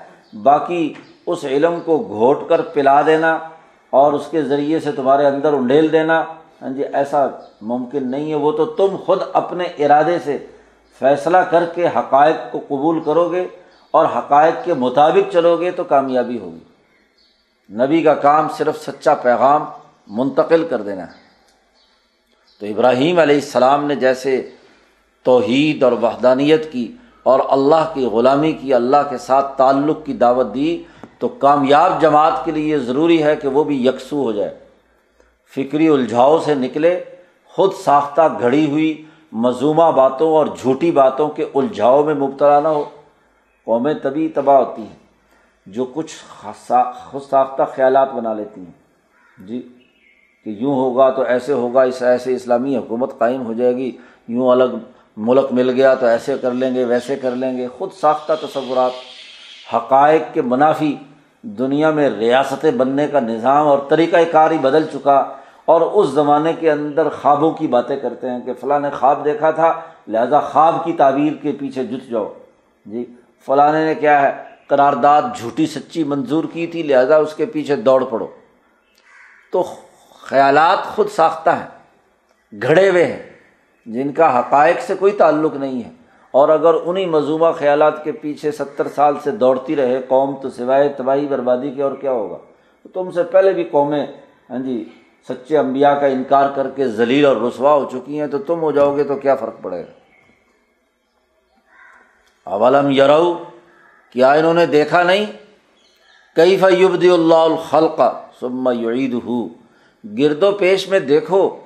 باقی 0.43 0.95
اس 1.27 1.45
علم 1.45 1.81
کو 1.85 1.99
گھوٹ 1.99 2.49
کر 2.49 2.61
پلا 2.61 3.03
دینا 3.07 3.39
اور 3.91 4.13
اس 4.13 4.29
کے 4.31 4.43
ذریعے 4.43 4.81
سے 4.81 4.93
تمہارے 4.93 5.27
اندر 5.27 5.53
انڈیل 5.53 5.93
دینا۔ 5.93 6.25
ہاں 6.63 6.69
جی 6.69 6.85
ایسا 6.93 7.27
ممکن 7.61 8.11
نہیں 8.11 8.31
ہے۔ 8.31 8.35
وہ 8.35 8.53
تو 8.53 8.65
تم 8.65 8.97
خود 9.07 9.19
اپنے 9.33 9.65
ارادے 9.65 10.19
سے 10.25 10.39
فیصلہ 10.99 11.37
کر 11.37 11.65
کے 11.75 11.87
حقائق 11.87 12.53
کو 12.53 12.61
قبول 12.69 13.01
کرو 13.01 13.33
گے۔ 13.33 13.47
اور 13.97 14.07
حقائق 14.17 14.65
کے 14.65 14.75
مطابق 14.75 15.33
چلو 15.33 15.57
گے 15.57 15.71
تو 15.71 15.85
کامیابی 15.85 16.39
ہوگی۔ 16.39 16.59
نبی 17.73 18.03
کا 18.03 18.15
کام 18.15 18.49
صرف 18.49 18.83
سچا 18.83 19.15
پیغام 19.15 19.65
منتقل 20.07 20.67
کر 20.71 20.83
دینا 20.83 21.03
ہے۔ 21.03 21.27
تو 22.61 22.67
ابراہیم 22.67 23.19
علیہ 23.19 23.35
السلام 23.35 23.85
نے 23.85 23.97
جیسے 23.97 24.51
توحید 25.23 25.83
اور 25.83 25.93
وحدانیت 25.93 26.73
کی 26.73 26.93
اور 27.23 27.41
اللہ 27.49 27.91
کی 27.95 28.05
غلامی 28.05 28.53
کی، 28.53 28.75
اللہ 28.75 28.97
کے 29.11 29.19
ساتھ 29.19 29.59
تعلق 29.59 29.99
کی 30.05 30.13
دعوت 30.13 30.55
دی، 30.55 30.83
تو 31.19 31.29
کامیاب 31.29 32.01
جماعت 32.01 32.45
کے 32.45 32.51
لیے 32.51 32.73
یہ 32.73 32.79
ضروری 32.79 33.23
ہے 33.23 33.37
کہ 33.37 33.49
وہ 33.49 33.65
بھی 33.65 33.87
یکسو 33.87 34.23
ہو 34.23 34.33
جائے۔ 34.33 34.59
فکری 35.55 35.89
الجھاؤ 35.89 36.39
سے 36.39 36.55
نکلے، 36.55 37.05
خود 37.47 37.73
ساختہ 37.85 38.39
گھڑی 38.41 38.71
ہوئی 38.71 39.05
مضومہ 39.33 39.93
باتوں 39.93 40.33
اور 40.33 40.47
جھوٹی 40.47 40.91
باتوں 40.91 41.29
کے 41.29 41.47
الجھاؤ 41.55 42.05
میں 42.05 42.15
مبتلا 42.15 42.61
نہ 42.61 42.69
ہو۔ 42.69 42.85
قومیں 43.67 43.95
تبھی 43.95 44.29
تباہ 44.29 44.57
ہوتی 44.57 44.83
ہیں، 44.83 44.97
جو 45.67 45.85
کچھ 45.85 46.15
خود 47.11 47.31
ساختہ 47.31 47.63
خیالات 47.75 48.13
بنا 48.13 48.35
لیتی 48.35 48.61
ہیں۔ 48.61 49.47
جی 49.47 49.69
کہ 50.45 50.51
یوں 50.51 50.75
ہوگا 50.75 51.11
تو 51.11 51.23
ایسے 51.23 51.53
ہوگا، 51.53 51.83
اس 51.83 52.03
ایسے 52.03 52.35
اسلامی 52.35 52.77
حکومت 52.77 53.19
قائم 53.19 53.47
ہو 53.47 53.53
جائے 53.53 53.77
گی، 53.77 53.97
یوں 54.29 54.49
الگ 54.49 54.77
ملک 55.17 55.53
مل 55.53 55.71
گیا 55.71 55.95
تو 55.95 56.07
ایسے 56.07 56.37
کر 56.41 56.51
لیں 56.51 56.75
گے، 56.75 56.85
ویسے 56.85 57.17
کر 57.17 57.31
لیں 57.31 57.57
گے۔ 57.59 57.69
خود 57.79 57.93
ساختہ 57.93 58.33
تصورات، 58.43 58.93
حقائق 59.75 60.23
کے 60.33 60.43
منافی، 60.43 60.97
دنیا 61.43 61.91
میں 61.91 62.11
ریاستیں 62.11 62.71
بننے 62.71 63.09
کا 63.09 63.21
نظام 63.21 63.67
اور 63.67 63.79
طریقۂ 63.89 64.19
کار 64.33 64.51
ہی 64.51 64.59
بدل 64.59 64.87
چکا۔ 64.93 65.25
اور 65.65 65.81
اس 65.81 66.09
زمانے 66.09 66.53
کے 66.53 66.71
اندر 66.71 67.09
خوابوں 67.09 67.51
کی 67.51 67.67
باتیں 67.67 67.97
کرتے 67.97 68.31
ہیں 68.31 68.41
کہ 68.45 68.53
فلاں 68.61 68.81
نے 68.81 68.91
خواب 68.91 69.25
دیکھا 69.25 69.51
تھا، 69.51 69.81
لہٰذا 70.09 70.41
خواب 70.41 70.85
کی 70.85 70.93
تعبیر 70.93 71.33
کے 71.43 71.53
پیچھے 71.53 71.85
جت 71.85 72.11
جاؤ۔ 72.11 72.33
جی 72.87 73.05
فلاں 73.45 73.73
نے 73.73 73.95
کیا 73.95 74.23
ہے، 74.23 74.43
قرارداد 74.67 75.23
جھوٹی 75.37 75.67
سچی 75.67 76.05
منظور 76.05 76.45
کی 76.53 76.67
تھی، 76.67 76.83
لہٰذا 76.83 77.17
اس 77.17 77.35
کے 77.35 77.47
پیچھے 77.47 77.77
دوڑ 77.77 78.05
پڑو۔ 78.05 78.27
تو 79.53 79.65
خیالات 80.23 80.85
خود 80.85 81.09
ساختہ 81.09 81.51
ہیں، 81.51 81.67
گھڑے 82.63 82.91
ہوئے 82.91 83.05
ہیں، 83.05 83.23
جن 83.87 84.13
کا 84.13 84.39
حقائق 84.39 84.81
سے 84.81 84.95
کوئی 84.95 85.13
تعلق 85.13 85.55
نہیں 85.55 85.85
ہے۔ 85.85 85.91
اور 86.31 86.49
اگر 86.49 86.75
انہیں 86.85 87.07
مضوبہ 87.07 87.53
خیالات 87.53 88.05
کے 88.05 88.13
پیچھے 88.13 88.53
ستر 88.53 88.89
سال 88.89 89.15
سے 89.25 89.31
دوڑتی 89.31 89.77
رہے، 89.77 90.01
قوم 90.09 90.37
تو 90.43 90.51
سوائے 90.51 90.89
تباہی، 90.89 91.27
بربادی 91.27 91.71
کے 91.71 91.83
اور 91.83 91.93
کیا 91.93 92.13
ہوگا؟ 92.13 92.37
تو 92.83 92.89
تم 92.89 93.11
سے 93.11 93.23
پہلے 93.23 93.53
بھی 93.53 93.65
قومیں 93.65 94.07
ہاں 94.51 94.59
جی 94.59 94.85
سچے 95.29 95.59
امبیا 95.59 95.95
کا 95.95 96.07
انکار 96.07 96.49
کر 96.55 96.67
کے 96.77 96.89
ذلیل 96.89 97.27
اور 97.27 97.37
رسوا 97.37 97.75
ہو 97.75 97.89
چکی 97.93 98.21
ہیں، 98.21 98.27
تو 98.27 98.39
تم 98.39 98.61
ہو 98.61 98.73
جاؤ 98.73 98.97
گے 98.97 99.05
تو 99.05 99.17
کیا 99.17 99.35
فرق 99.37 99.63
پڑے 99.63 99.81
گا؟ 99.81 100.06
اولم 102.47 102.91
یرو 102.91 103.45
کیا 104.13 104.33
انہوں 104.33 104.55
نے 104.55 104.67
دیکھا 104.67 105.03
نہیں؟ 105.03 105.27
کئی 106.37 106.57
فیبد 106.57 107.05
اللہ 107.05 107.35
الخلق 107.35 108.01
سما 108.41 108.73
یعید 108.73 109.15
ہو 109.25 109.49
گرد 110.19 110.43
و 110.43 110.53
پیش 110.53 110.89
میں 110.89 110.99
دیکھو 110.99 111.57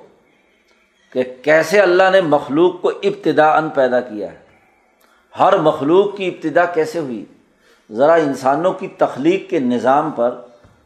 کہ 1.13 1.23
کیسے 1.41 1.79
اللہ 1.79 2.03
نے 2.11 2.21
مخلوق 2.21 2.81
کو 2.81 2.89
ابتدا 2.89 3.57
ان 3.57 3.69
پیدا 3.69 3.99
کیا 3.99 4.31
ہے۔ 4.31 4.37
ہر 5.39 5.57
مخلوق 5.57 6.17
کی 6.17 6.27
ابتدا 6.27 6.65
کیسے 6.65 6.99
ہوئی؟ 6.99 7.25
ذرا 7.91 8.13
انسانوں 8.13 8.73
کی 8.73 8.87
تخلیق 8.87 9.49
کے 9.49 9.59
نظام 9.59 10.11
پر 10.11 10.35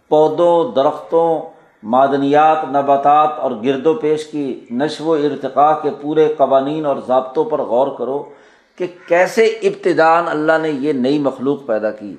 پودوں، 0.10 0.72
درختوں، 0.72 1.42
معدنیات، 1.84 2.58
نباتات 2.70 3.30
اور 3.40 3.52
گرد 3.52 3.86
و 3.86 3.94
پیش 3.94 4.26
کی 4.26 4.66
نشو 4.72 5.06
و 5.06 5.14
ارتقاء 5.14 5.74
کے 5.82 5.90
پورے 6.02 6.34
قوانین 6.38 6.86
اور 6.86 6.96
ضابطوں 7.08 7.46
پر 7.46 7.60
غور 7.60 7.88
کرو۔ 7.98 8.30
کہ 8.76 8.88
کیسے 9.08 9.46
ابتدان 9.46 10.28
اللہ 10.28 10.52
نے 10.62 10.70
یہ 10.70 10.94
نئی 10.94 11.20
مخلوق 11.20 11.66
پیدا 11.66 11.92
کی، 11.92 12.16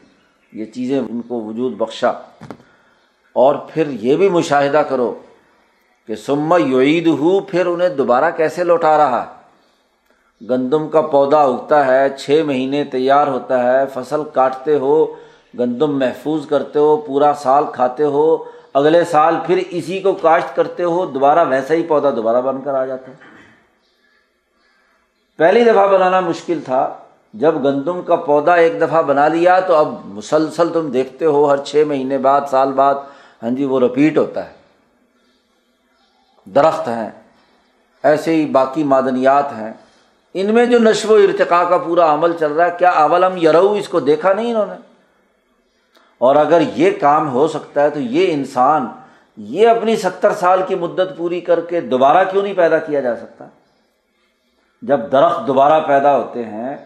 یہ 0.52 0.64
چیزیں 0.64 0.98
ان 0.98 1.20
کو 1.28 1.40
وجود 1.40 1.72
بخشا۔ 1.72 2.10
اور 3.32 3.54
پھر 3.74 3.86
یہ 3.88 4.16
بھی 4.16 4.28
مشاہدہ 4.28 4.82
کرو 4.88 5.14
کہ 6.06 6.14
سما 6.14 6.56
یعید 6.56 7.06
ہو 7.06 7.40
پھر 7.40 7.66
انہیں 7.66 7.88
دوبارہ 7.88 8.30
کیسے 8.36 8.64
لوٹا 8.64 8.96
رہا۔ 8.96 9.24
گندم 10.50 10.88
کا 10.88 11.00
پودا 11.00 11.42
اگتا 11.42 11.86
ہے، 11.86 12.16
چھ 12.18 12.42
مہینے 12.46 12.84
تیار 12.84 13.26
ہوتا 13.26 13.62
ہے، 13.62 13.84
فصل 13.94 14.20
کاٹتے 14.32 14.78
ہو، 14.78 15.06
گندم 15.58 15.98
محفوظ 15.98 16.46
کرتے 16.46 16.78
ہو، 16.78 16.96
پورا 16.96 17.32
سال 17.38 17.64
کھاتے 17.72 18.04
ہو، 18.04 18.44
اگلے 18.74 19.04
سال 19.04 19.34
پھر 19.46 19.62
اسی 19.70 20.00
کو 20.00 20.12
کاشت 20.12 20.56
کرتے 20.56 20.82
ہو، 20.82 21.06
دوبارہ 21.06 21.48
ویسا 21.48 21.74
ہی 21.74 21.82
پودا 21.82 22.10
دوبارہ 22.10 22.40
بن 22.40 22.60
کر 22.64 22.74
آ 22.74 22.86
جاتا 22.86 23.10
ہے۔ 23.10 23.35
پہلی 25.36 25.64
دفعہ 25.64 25.88
بنانا 25.88 26.20
مشکل 26.20 26.60
تھا۔ 26.64 26.94
جب 27.34 27.54
گندم 27.64 28.02
کا 28.02 28.16
پودا 28.16 28.54
ایک 28.54 28.80
دفعہ 28.80 29.02
بنا 29.02 29.28
لیا 29.28 29.60
تو 29.60 29.74
اب 29.74 29.94
مسلسل 30.04 30.68
تم 30.68 30.90
دیکھتے 30.90 31.24
ہو، 31.24 31.50
ہر 31.50 31.56
چھ 31.56 31.84
مہینے 31.86 32.18
بعد، 32.18 32.40
سال 32.50 32.72
بعد 32.72 32.94
ہاں 33.42 33.50
جی 33.50 33.64
وہ 33.64 33.80
رپیٹ 33.80 34.18
ہوتا 34.18 34.46
ہے۔ 34.46 34.52
درخت 36.44 36.88
ہیں، 36.88 37.10
ایسے 38.02 38.34
ہی 38.34 38.46
باقی 38.46 38.84
معدنیات 38.84 39.52
ہیں۔ 39.52 39.72
ان 40.34 40.54
میں 40.54 40.66
جو 40.66 40.78
نشو 40.78 41.08
و 41.08 41.14
ارتقاء 41.14 41.62
کا 41.68 41.78
پورا 41.78 42.14
عمل 42.14 42.32
چل 42.40 42.52
رہا 42.52 42.66
ہے، 42.66 42.70
کیا 42.78 42.90
اولم 42.90 43.36
یرو 43.36 43.72
اس 43.72 43.88
کو 43.88 44.00
دیکھا 44.00 44.32
نہیں 44.32 44.50
انہوں 44.50 44.66
نے؟ 44.66 44.76
اور 46.18 46.36
اگر 46.36 46.62
یہ 46.74 46.90
کام 47.00 47.30
ہو 47.30 47.48
سکتا 47.48 47.82
ہے 47.82 47.90
تو 47.90 48.00
یہ 48.00 48.32
انسان، 48.32 48.86
یہ 49.36 49.68
اپنی 49.68 49.96
ستر 49.96 50.32
سال 50.32 50.62
کی 50.68 50.74
مدت 50.74 51.16
پوری 51.16 51.40
کر 51.40 51.60
کے 51.60 51.80
دوبارہ 51.80 52.24
کیوں 52.30 52.42
نہیں 52.42 52.54
پیدا 52.54 52.78
کیا 52.78 53.00
جا 53.00 53.16
سکتا؟ 53.16 53.44
جب 54.82 55.00
درخت 55.12 55.46
دوبارہ 55.46 55.80
پیدا 55.86 56.16
ہوتے 56.16 56.44
ہیں، 56.44 56.76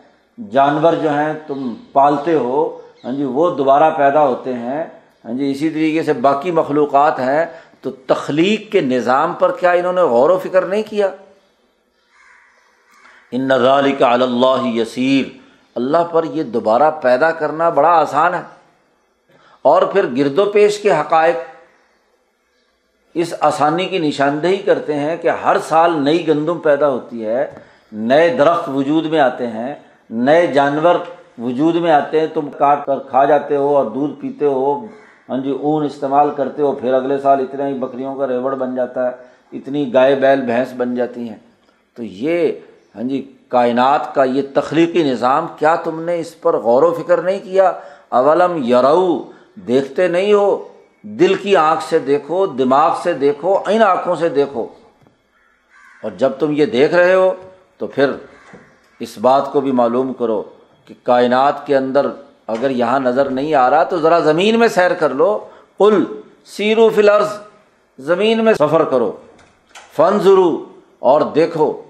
جانور 0.50 0.92
جو 0.92 1.11
ہیں، 1.11 1.33
تم 1.46 1.74
پالتے 1.92 2.35
ہو 2.35 2.79
ہاں 3.05 3.12
جی 3.12 3.24
وہ 3.24 3.57
دوبارہ 3.57 3.90
پیدا 3.90 4.26
ہوتے 4.26 4.55
ہیں 4.55 4.85
ہاں 5.24 5.33
جی 5.33 5.50
اسی 5.50 5.70
طریقے 5.70 6.03
سے 6.03 6.12
باقی 6.12 6.50
مخلوقات 6.50 7.18
ہیں، 7.18 7.44
تو 7.81 7.90
تخلیق 7.90 8.72
کے 8.72 8.81
نظام 8.81 9.33
پر 9.33 9.57
کیا 9.57 9.70
انہوں 9.70 9.92
نے 9.92 10.00
غور 10.00 10.31
و 10.31 10.38
فکر 10.38 10.62
نہیں 10.62 10.83
کیا؟ 10.83 11.09
ان 13.31 13.40
نظال 13.40 13.92
کا 13.92 14.12
اللہ 14.12 14.64
یسیر، 14.64 15.38
اللہ 15.74 16.05
پر 16.11 16.24
یہ 16.24 16.42
دوبارہ 16.42 16.90
پیدا 16.90 17.31
کرنا 17.31 17.68
بڑا 17.68 17.88
آسان 17.88 18.35
ہے۔ 18.35 18.42
اور 19.62 19.83
پھر 19.83 20.07
گرد 20.16 20.38
و 20.38 20.44
پیش 20.44 20.79
کے 20.79 20.92
حقائق 20.92 21.37
اس 23.14 23.35
آسانی 23.40 23.85
کی 23.85 23.98
نشاندہی 23.98 24.57
کرتے 24.57 24.94
ہیں 24.94 25.16
کہ 25.16 25.29
ہر 25.29 25.57
سال 25.68 26.05
نئی 26.05 26.29
گندم 26.29 26.59
پیدا 26.59 26.88
ہوتی 26.88 27.26
ہے 27.26 27.50
نئے 27.92 28.29
درخت 28.29 28.68
وجود 28.68 29.07
میں 29.07 29.20
آتے 29.20 29.46
ہیں، 29.46 29.74
نئے 30.11 30.46
جانور 30.46 30.94
وجود 31.38 31.76
میں 31.76 31.92
آتے 31.92 32.20
ہیں، 32.20 32.26
تم 32.35 32.48
کاٹ 32.59 32.87
کر 32.87 32.98
کھا 32.98 33.24
جاتے 33.24 33.57
ہو 33.57 33.76
اور 33.76 33.85
دودھ 33.85 34.20
پیتے 34.20 34.44
ہو 34.44 34.87
ہاں 35.29 35.38
جی 35.38 35.50
اون 35.50 35.85
استعمال 35.85 36.31
کرتے 36.37 36.62
ہو، 36.62 36.72
پھر 36.72 36.94
اگلے 36.94 37.18
سال 37.18 37.40
اتنا 37.40 37.68
ہی 37.68 37.74
بکریوں 37.74 38.14
کا 38.14 38.26
ریوڑ 38.26 38.55
بن 38.55 38.74
جاتا 38.74 39.07
ہے، 39.07 39.12
اتنی 39.53 39.94
گائے، 39.94 40.14
بیل، 40.14 40.40
بھینس 40.40 40.72
بن 40.76 40.94
جاتی 40.94 41.29
ہیں۔ 41.29 41.37
تو 41.94 42.03
یہ 42.03 42.53
ہاں 42.94 43.03
جی 43.03 43.33
کائنات 43.48 44.14
کا 44.14 44.24
یہ 44.24 44.42
تخلیقی 44.55 45.03
نظام، 45.03 45.46
کیا 45.59 45.76
تم 45.76 46.03
نے 46.03 46.18
اس 46.18 46.40
پر 46.40 46.57
غور 46.57 46.83
و 46.83 46.94
فکر 46.94 47.22
نہیں 47.22 47.38
کیا؟ 47.38 47.72
اولم 48.09 48.62
یرو، 48.62 49.31
دیکھتے 49.55 50.09
نہیں 50.09 50.33
ہو، 50.33 50.68
دل 51.03 51.35
کی 51.35 51.57
آنکھ 51.57 51.83
سے 51.83 51.98
دیکھو، 51.98 52.46
دماغ 52.46 52.94
سے 53.03 53.12
دیکھو 53.12 53.59
ان 53.66 53.83
آنکھوں 53.83 54.16
سے 54.16 54.29
دیکھو۔ 54.29 54.66
اور 56.03 56.11
جب 56.11 56.31
تم 56.38 56.50
یہ 56.50 56.66
دیکھ 56.66 56.94
رہے 56.94 57.14
ہو 57.14 57.33
تو 57.80 57.86
پھر 57.86 58.10
اس 59.00 59.18
بات 59.18 59.52
کو 59.52 59.60
بھی 59.60 59.72
معلوم 59.72 60.12
کرو 60.12 60.42
کہ 60.84 60.94
کائنات 61.02 61.66
کے 61.66 61.76
اندر 61.76 62.06
اگر 62.46 62.70
یہاں 62.70 63.00
نظر 63.00 63.30
نہیں 63.30 63.54
آ 63.54 63.70
رہا 63.70 63.82
تو 63.82 63.98
ذرا 63.98 64.18
زمین 64.18 64.58
میں 64.58 64.68
سیر 64.68 64.94
کر 64.94 65.10
لو۔ 65.10 65.38
کل 65.78 66.04
سیرو 66.44 66.88
فلرز 66.88 67.28
زمین 67.98 68.44
میں 68.44 68.54
سفر 68.54 68.84
کرو۔ 68.84 69.12
فن 69.96 70.18
ضرو 70.18 70.64
اور 70.98 71.20
دیکھو 71.20 71.82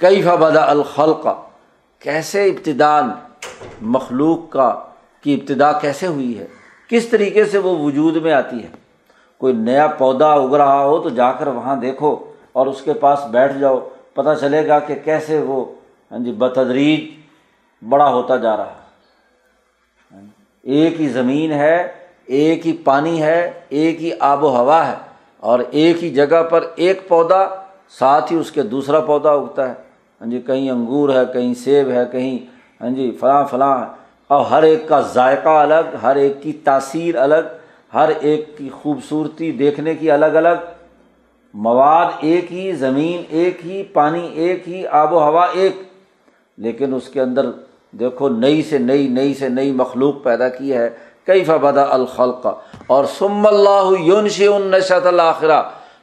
کئی 0.00 0.22
فبدا 0.22 0.70
الخل 0.70 1.12
کا 1.22 1.34
کیسے 1.98 2.44
ابتدان 2.44 3.10
مخلوق 3.82 4.52
کا، 4.52 4.80
کی 5.22 5.34
ابتدا 5.34 5.72
کیسے 5.72 6.06
ہوئی 6.06 6.38
ہے؟ 6.38 6.46
کس 6.88 7.06
طریقے 7.06 7.44
سے 7.44 7.58
وہ 7.58 7.78
وجود 7.78 8.16
میں 8.16 8.32
آتی 8.32 8.62
ہے؟ 8.62 8.68
کوئی 9.38 9.52
نیا 9.52 9.86
پودا 9.86 10.32
اگ 10.32 10.54
رہا 10.54 10.84
ہو 10.84 10.98
تو 10.98 11.08
جا 11.08 11.32
کر 11.32 11.46
وہاں 11.46 11.76
دیکھو 11.76 12.16
اور 12.52 12.66
اس 12.66 12.82
کے 12.82 12.92
پاس 12.92 13.24
بیٹھ 13.30 13.58
جاؤ۔ 13.58 13.88
پتہ 14.14 14.28
چلے 14.40 14.66
گا 14.68 14.78
کہ 14.78 14.94
کیسے 15.04 15.38
وہ 15.38 15.64
ہاں 16.10 16.18
جی 16.18 16.32
بتدریج 16.32 17.00
بڑا 17.88 18.10
ہوتا 18.10 18.36
جا 18.36 18.56
رہا 18.56 18.66
ہے۔ 18.66 18.88
ایک 20.62 21.00
ہی 21.00 21.08
زمین 21.08 21.52
ہے، 21.52 21.92
ایک 22.26 22.66
ہی 22.66 22.72
پانی 22.72 23.22
ہے، 23.22 23.50
ایک 23.68 24.02
ہی 24.02 24.10
آب 24.20 24.44
و 24.44 24.48
ہوا 24.48 24.88
ہے، 24.88 24.94
اور 25.40 25.60
ایک 25.70 26.04
ہی 26.04 26.10
جگہ 26.10 26.42
پر 26.42 26.64
ایک 26.76 27.08
پودا، 27.08 27.44
ساتھ 27.98 28.32
ہی 28.32 28.36
اس 28.36 28.50
کے 28.50 28.62
دوسرا 28.62 29.00
پودا 29.00 29.30
اگتا 29.30 29.68
ہے۔ 29.68 29.74
ہاں 30.20 30.30
جی 30.30 30.40
کہیں 30.40 30.70
انگور 30.70 31.08
ہے، 31.08 31.22
کہیں 31.32 31.54
سیب 31.54 31.90
ہے، 31.90 32.04
کہیں 32.12 32.38
ہاں 32.80 32.90
جی 32.90 33.16
فلاں 33.20 33.44
فلاں۔ 33.44 33.86
اور 34.28 34.46
ہر 34.46 34.62
ایک 34.62 34.88
کا 34.88 35.00
ذائقہ 35.00 35.48
الگ، 35.48 35.94
ہر 36.02 36.16
ایک 36.16 36.42
کی 36.42 36.52
تاثیر 36.52 37.16
الگ، 37.16 37.46
ہر 37.94 38.10
ایک 38.20 38.58
کی 38.58 38.68
خوبصورتی 38.82 39.52
دیکھنے 39.52 39.94
کی 39.94 40.10
الگ 40.10 40.36
الگ۔ 40.40 40.77
مواد 41.54 42.06
ایک 42.20 42.52
ہی، 42.52 42.72
زمین 42.72 43.22
ایک 43.28 43.66
ہی، 43.66 43.82
پانی 43.82 44.30
ایک 44.34 44.68
ہی، 44.68 44.86
آب 44.86 45.12
و 45.12 45.22
ہوا 45.22 45.46
ایک۔ 45.52 45.76
لیکن 46.58 46.94
اس 46.94 47.08
کے 47.08 47.20
اندر 47.20 47.46
دیکھو، 47.92 48.28
نئی 48.28 48.62
سے 48.62 48.78
نئی 48.78 49.08
نئی 49.08 49.34
سے 49.34 49.48
نئی 49.48 49.72
مخلوق 49.72 50.22
پیدا 50.22 50.48
کی 50.48 50.72
ہے۔ 50.72 50.90
کئی 51.26 51.44
فبدا 51.44 51.86
الخلق؟ 51.90 52.46
اور 52.86 53.04
سم 53.04 53.46
اللہ 53.46 54.00
یونش 54.00 54.42
النشت 54.54 55.06
الآخرہ۔ 55.06 55.62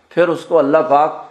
پھر 0.10 0.28
اس 0.28 0.46
کو 0.46 0.60
اللہ 0.60 0.78
پاک 0.90 1.26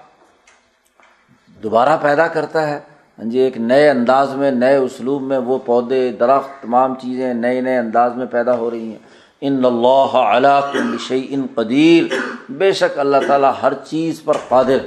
دوبارہ 1.62 1.96
پیدا 2.02 2.26
کرتا 2.26 2.70
ہے۔ 2.70 2.80
ہاں 3.18 3.30
جی 3.30 3.38
ایک 3.38 3.56
نئے 3.56 3.90
انداز 3.90 4.34
میں، 4.34 4.50
نئے 4.50 4.76
اسلوب 4.76 5.22
میں 5.22 5.38
وہ 5.38 5.58
پودے، 5.66 6.12
درخت، 6.12 6.62
تمام 6.62 6.94
چیزیں 6.94 7.34
نئے 7.34 7.60
نئے 7.60 7.78
انداز 7.78 8.16
میں 8.16 8.26
پیدا 8.26 8.56
ہو 8.56 8.70
رہی 8.70 8.88
ہیں۔ 8.88 8.98
ان 9.46 9.64
اللہ 9.64 10.16
علا 10.16 10.60
کلشی 10.72 11.26
ان 11.30 11.46
قدیر۔ 11.54 12.04
بے 12.48 12.72
شک 12.72 12.98
اللہ 12.98 13.16
تعالیٰ 13.26 13.52
ہر 13.62 13.74
چیز 13.74 14.22
پر 14.24 14.36
قادر 14.48 14.78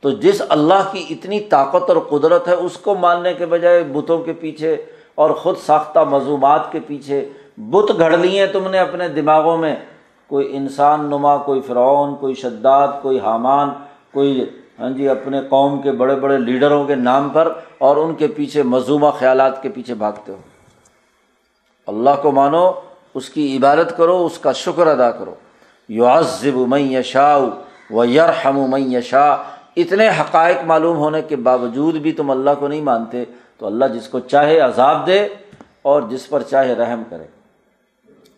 تو 0.00 0.10
جس 0.10 0.42
اللہ 0.48 0.88
کی 0.92 1.04
اتنی 1.10 1.40
طاقت 1.40 1.90
اور 1.90 1.96
قدرت 2.08 2.48
ہے، 2.48 2.54
اس 2.54 2.76
کو 2.76 2.94
ماننے 2.94 3.34
کے 3.34 3.46
بجائے 3.46 3.82
بتوں 3.84 4.22
کے 4.22 4.32
پیچھے 4.32 4.76
اور 5.14 5.30
خود 5.30 5.56
ساختہ 5.66 6.00
مضوبات 6.00 6.72
کے 6.72 6.80
پیچھے 6.86 7.28
بت 7.56 7.90
گھڑ 7.98 8.16
لیے 8.16 8.46
تم 8.46 8.70
نے 8.70 8.78
اپنے 8.78 9.08
دماغوں 9.08 9.56
میں۔ 9.56 9.76
کوئی 10.26 10.56
انسان 10.56 11.04
نما، 11.04 11.36
کوئی 11.36 11.60
فرعون، 11.60 12.14
کوئی 12.16 12.34
شداد، 12.34 12.88
کوئی 13.02 13.18
حامان، 13.20 13.68
کوئی 14.12 14.44
ہاں 14.80 14.90
جی 14.90 15.08
اپنے 15.08 15.40
قوم 15.48 15.80
کے 15.82 15.92
بڑے 15.92 16.14
بڑے 16.14 16.38
لیڈروں 16.38 16.84
کے 16.84 16.94
نام 16.94 17.28
پر 17.28 17.52
اور 17.78 17.96
ان 17.96 18.14
کے 18.14 18.26
پیچھے 18.26 18.62
مضومہ 18.62 19.10
خیالات 19.18 19.62
کے 19.62 19.68
پیچھے 19.68 19.94
بھاگتے 19.94 20.32
ہو۔ 20.32 20.36
اللہ 21.86 22.20
کو 22.22 22.32
مانو 22.32 22.70
اس 23.18 23.30
کی 23.30 23.56
عبادت 23.56 23.96
کرو، 23.96 24.26
اس 24.26 24.38
کا 24.38 24.52
شکر 24.52 24.86
ادا 24.86 25.10
کرو۔ 25.10 25.34
یو 25.88 26.06
عزب 26.06 26.56
میں 26.56 26.78
یشا 26.78 27.38
و 27.90 28.04
یرحم 28.04 28.70
میں 28.70 28.80
یشا 28.80 29.36
اتنے 29.76 30.08
حقائق 30.08 30.56
معلوم 30.64 30.96
ہونے 30.96 31.22
کے 31.22 31.36
باوجود 31.36 31.94
بھی 31.94 32.12
تم 32.12 32.30
اللہ 32.30 32.50
کو 32.60 32.68
نہیں 32.68 32.82
مانتے، 32.82 33.24
تو 33.58 33.66
اللہ 33.66 33.84
جس 33.84 34.08
کو 34.08 34.20
چاہے 34.20 34.60
عذاب 34.60 35.06
دے 35.06 35.28
اور 35.82 36.02
جس 36.02 36.28
پر 36.28 36.42
چاہے 36.42 36.74
رحم 36.74 37.02
کرے۔ 37.10 37.24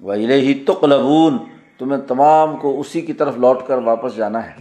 وہ 0.01 0.14
ہی 0.14 0.55
تقلبون۔ 0.55 1.38
تمہیں 1.79 2.01
تمام 2.01 2.57
کو 2.57 2.81
اسی 2.81 3.01
کی 3.01 3.12
طرف 3.12 3.37
لوٹ 3.37 3.59
کر 3.66 3.79
واپس 3.79 4.16
جانا 4.16 4.47
ہے۔ 4.47 4.55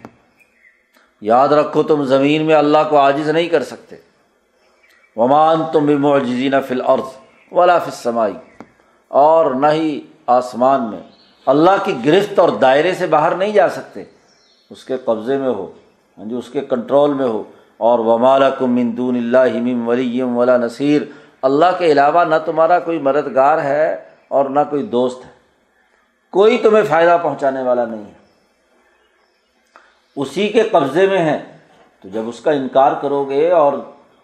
یاد 1.21 1.47
رکھو، 1.47 1.83
تم 1.83 2.03
زمین 2.03 2.45
میں 2.45 2.55
اللہ 2.55 2.77
کو 2.89 2.99
عاجز 2.99 3.29
نہیں 3.29 3.49
کر 3.49 3.63
سکتے۔ 3.63 3.95
ومان 5.15 5.61
تم 5.73 5.85
بھی 5.85 5.95
معجزین 5.95 6.53
فل 6.67 6.81
عرض 6.81 7.17
ولا 7.51 7.79
سمائی 7.91 8.33
اور 9.07 9.51
نہ 9.51 9.67
ہی 9.67 10.01
آسمان 10.29 10.83
میں، 10.91 10.99
اللہ 11.45 11.83
کی 11.83 12.05
گرفت 12.05 12.39
اور 12.39 12.49
دائرے 12.49 12.93
سے 12.93 13.07
باہر 13.07 13.35
نہیں 13.35 13.53
جا 13.53 13.69
سکتے۔ 13.69 14.03
اس 14.69 14.85
کے 14.85 14.97
قبضے 14.97 15.37
میں 15.37 15.49
ہو 15.49 15.71
ہاں 16.17 16.25
جی 16.25 16.35
اس 16.35 16.49
کے 16.49 16.61
کنٹرول 16.61 17.13
میں 17.13 17.25
ہو۔ 17.25 17.43
اور 17.77 17.99
ومالا 17.99 18.49
کم 18.49 18.75
مندون 18.75 19.15
اللہ 19.15 19.71
ہم 19.71 19.87
ولیم 19.87 20.37
ولا 20.37 20.57
نصیر 20.57 21.01
اللہ 21.41 21.65
کے 21.77 21.85
علاوہ 21.85 22.23
نہ 22.23 22.35
تمہارا 22.45 22.79
کوئی 22.79 22.99
مددگار 22.99 23.57
ہے 23.57 24.03
اور 24.27 24.45
نہ 24.45 24.59
کوئی 24.69 24.83
دوست 24.83 25.25
ہے۔ 25.25 25.29
کوئی 26.31 26.57
تمہیں 26.57 26.83
فائدہ 26.83 27.17
پہنچانے 27.23 27.63
والا 27.63 27.85
نہیں 27.85 28.05
ہے۔ 28.05 28.13
اسی 30.15 30.49
کے 30.49 30.63
قبضے 30.63 31.07
میں 31.07 31.19
ہے 31.19 31.57
تو 32.01 32.09
جب 32.09 32.21
اس 32.27 32.39
کا 32.39 32.51
انکار 32.51 32.91
کرو 33.01 33.23
گے 33.23 33.51
اور 33.51 33.73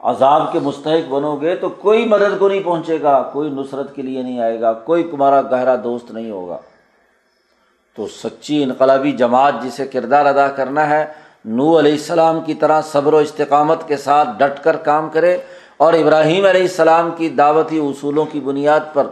عذاب 0.06 0.52
کے 0.52 0.60
مستحق 0.60 1.10
بنو 1.10 1.36
گے 1.36 1.56
تو 1.56 1.70
کوئی 1.70 2.06
مدد 2.06 2.40
کو 2.40 2.48
نہیں 2.50 2.64
پہنچے 2.64 3.02
گا، 3.02 3.22
کوئی 3.34 3.50
نصرت 3.50 3.96
کے 3.96 4.02
لیے 4.02 4.22
نہیں 4.22 4.40
آئے 4.40 4.62
گا، 4.62 4.74
کوئی 4.74 5.04
تمہارا 5.04 5.42
گہرا 5.42 5.76
دوست 5.84 6.12
نہیں 6.12 6.32
ہوگا۔ 6.32 6.58
تو 7.96 8.08
سچی 8.08 8.64
انقلابی 8.64 9.12
جماعت 9.12 9.54
جسے 9.64 9.88
کردار 9.88 10.26
ادا 10.26 10.48
کرنا 10.48 10.90
ہے 10.90 11.06
نو 11.46 11.80
علیہ 11.80 11.92
السلام 11.92 12.40
کی 12.46 12.54
طرح 12.54 12.82
صبر 12.82 13.14
و 13.14 13.18
استقامت 13.18 13.88
کے 13.88 13.98
ساتھ 13.98 14.30
ڈٹ 14.38 14.64
کر 14.64 14.76
کام 14.76 15.10
کرے 15.10 15.38
اور 15.78 15.94
ابراہیم 15.94 16.46
علیہ 16.46 16.62
السلام 16.62 17.10
کی 17.18 17.30
دعوتی 17.30 17.80
اصولوں 17.80 18.26
کی 18.32 18.40
بنیاد 18.40 18.94
پر 18.94 19.08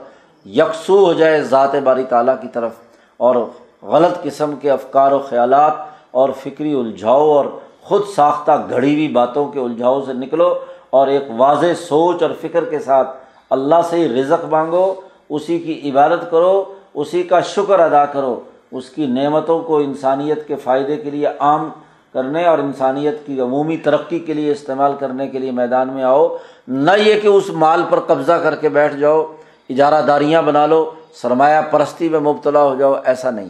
یکسو 0.46 1.06
ہو 1.06 1.14
جائے 1.14 1.42
ذات 1.42 1.76
باری 1.76 2.04
تعالیٰ 2.04 2.36
کی 2.42 2.48
طرف 2.48 2.72
اور 3.18 3.36
غلط 3.82 4.24
قسم 4.24 4.56
کے 4.56 4.72
افکار 4.72 5.12
و 5.12 5.20
خیالات 5.20 5.74
اور 6.12 6.30
فکری 6.44 6.74
الجھاؤ 6.80 7.30
اور 7.32 7.46
خود 7.82 8.02
ساختہ 8.16 8.52
گھڑی 8.70 8.94
ہوئی 8.94 9.08
باتوں 9.08 9.48
کے 9.48 9.60
الجھاؤ 9.60 10.02
سے 10.02 10.14
نکلو۔ 10.14 10.54
اور 10.94 11.08
ایک 11.08 11.24
واضح 11.38 11.74
سوچ 11.78 12.24
اور 12.24 12.32
فکر 12.42 12.66
کے 12.66 12.80
ساتھ 12.80 13.18
اللہ 13.50 13.76
سے 13.90 14.08
رزق 14.08 14.46
مانگو، 14.46 14.94
اسی 15.30 15.60
کی 15.60 15.90
عبادت 15.90 16.32
کرو، 16.32 16.64
اسی 16.94 17.24
کا 17.24 17.42
شکر 17.42 17.80
ادا 17.80 18.06
کرو، 18.06 18.40
اس 18.72 18.90
کی 18.90 19.06
نعمتوں 19.06 19.60
کو 19.60 19.78
انسانیت 19.78 20.48
کے 20.48 20.56
فائدے 20.56 20.96
کے 20.96 21.10
لیے 21.10 21.28
عام 21.40 21.70
کرنے 22.14 22.46
اور 22.46 22.60
انسانیت 22.60 23.26
کی 23.26 23.42
عمومی 23.42 23.78
ترقی 23.78 24.20
کے 24.20 24.34
لیے 24.34 24.52
استعمال 24.52 24.94
کرنے 25.00 25.28
کے 25.28 25.40
لیے 25.40 25.52
میدان 25.52 25.90
میں 25.90 26.04
آؤ۔ 26.04 26.38
نہ 26.68 26.92
یہ 26.98 27.20
کہ 27.20 27.28
اس 27.28 27.50
مال 27.50 27.84
پر 27.90 28.00
قبضہ 28.00 28.32
کر 28.32 28.56
کے 28.56 28.70
بیٹھ 28.70 28.96
جاؤ، 28.96 29.26
اجارہ 29.70 30.02
داریاں 30.08 30.42
بنا 30.42 30.66
لو، 30.66 30.92
سرمایہ 31.14 31.62
پرستی 31.72 32.10
میں 32.10 32.20
مبتلا 32.20 32.64
ہو 32.64 32.76
جاؤ، 32.76 32.94
ایسا 33.06 33.30
نہیں۔ 33.30 33.50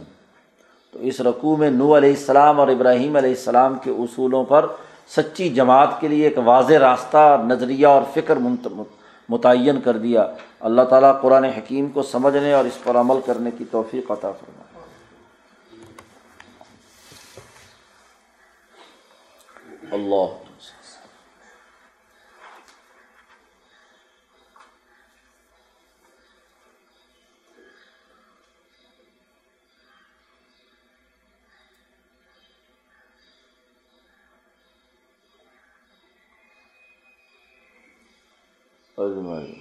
تو 0.94 1.00
اس 1.00 1.22
رقوع 1.22 1.56
میں 1.56 1.70
نو 1.70 1.98
علیہ 1.98 2.10
السلام 2.10 2.60
اور 2.60 2.68
ابراہیم 2.68 3.16
علیہ 3.16 3.30
السلام 3.30 3.76
کے 3.84 3.92
اصولوں 3.92 4.44
پر 4.44 4.66
سچی 5.08 5.50
جماعت 5.50 6.00
کے 6.00 6.08
لیے 6.08 6.24
ایک 6.28 6.38
واضح 6.38 6.74
راستہ، 6.74 7.42
نظریہ 7.48 7.88
اور 7.88 8.02
فکر 8.14 8.38
متعین 9.30 9.82
کر 9.82 9.98
دیا۔ 9.98 10.26
اللہ 10.60 10.82
تعالیٰ 10.82 11.22
قرآن 11.22 11.44
حکیم 11.44 11.90
کو 11.90 12.04
سمجھنے 12.04 12.54
اور 12.54 12.66
اس 12.66 12.84
پر 12.84 12.96
عمل 12.96 13.20
کرنے 13.26 13.50
کی 13.58 13.64
توفیق 13.72 14.12
عطا 14.12 14.32
فرما 14.32 14.62
اللہ 19.92 20.43
اجمعین 39.04 39.56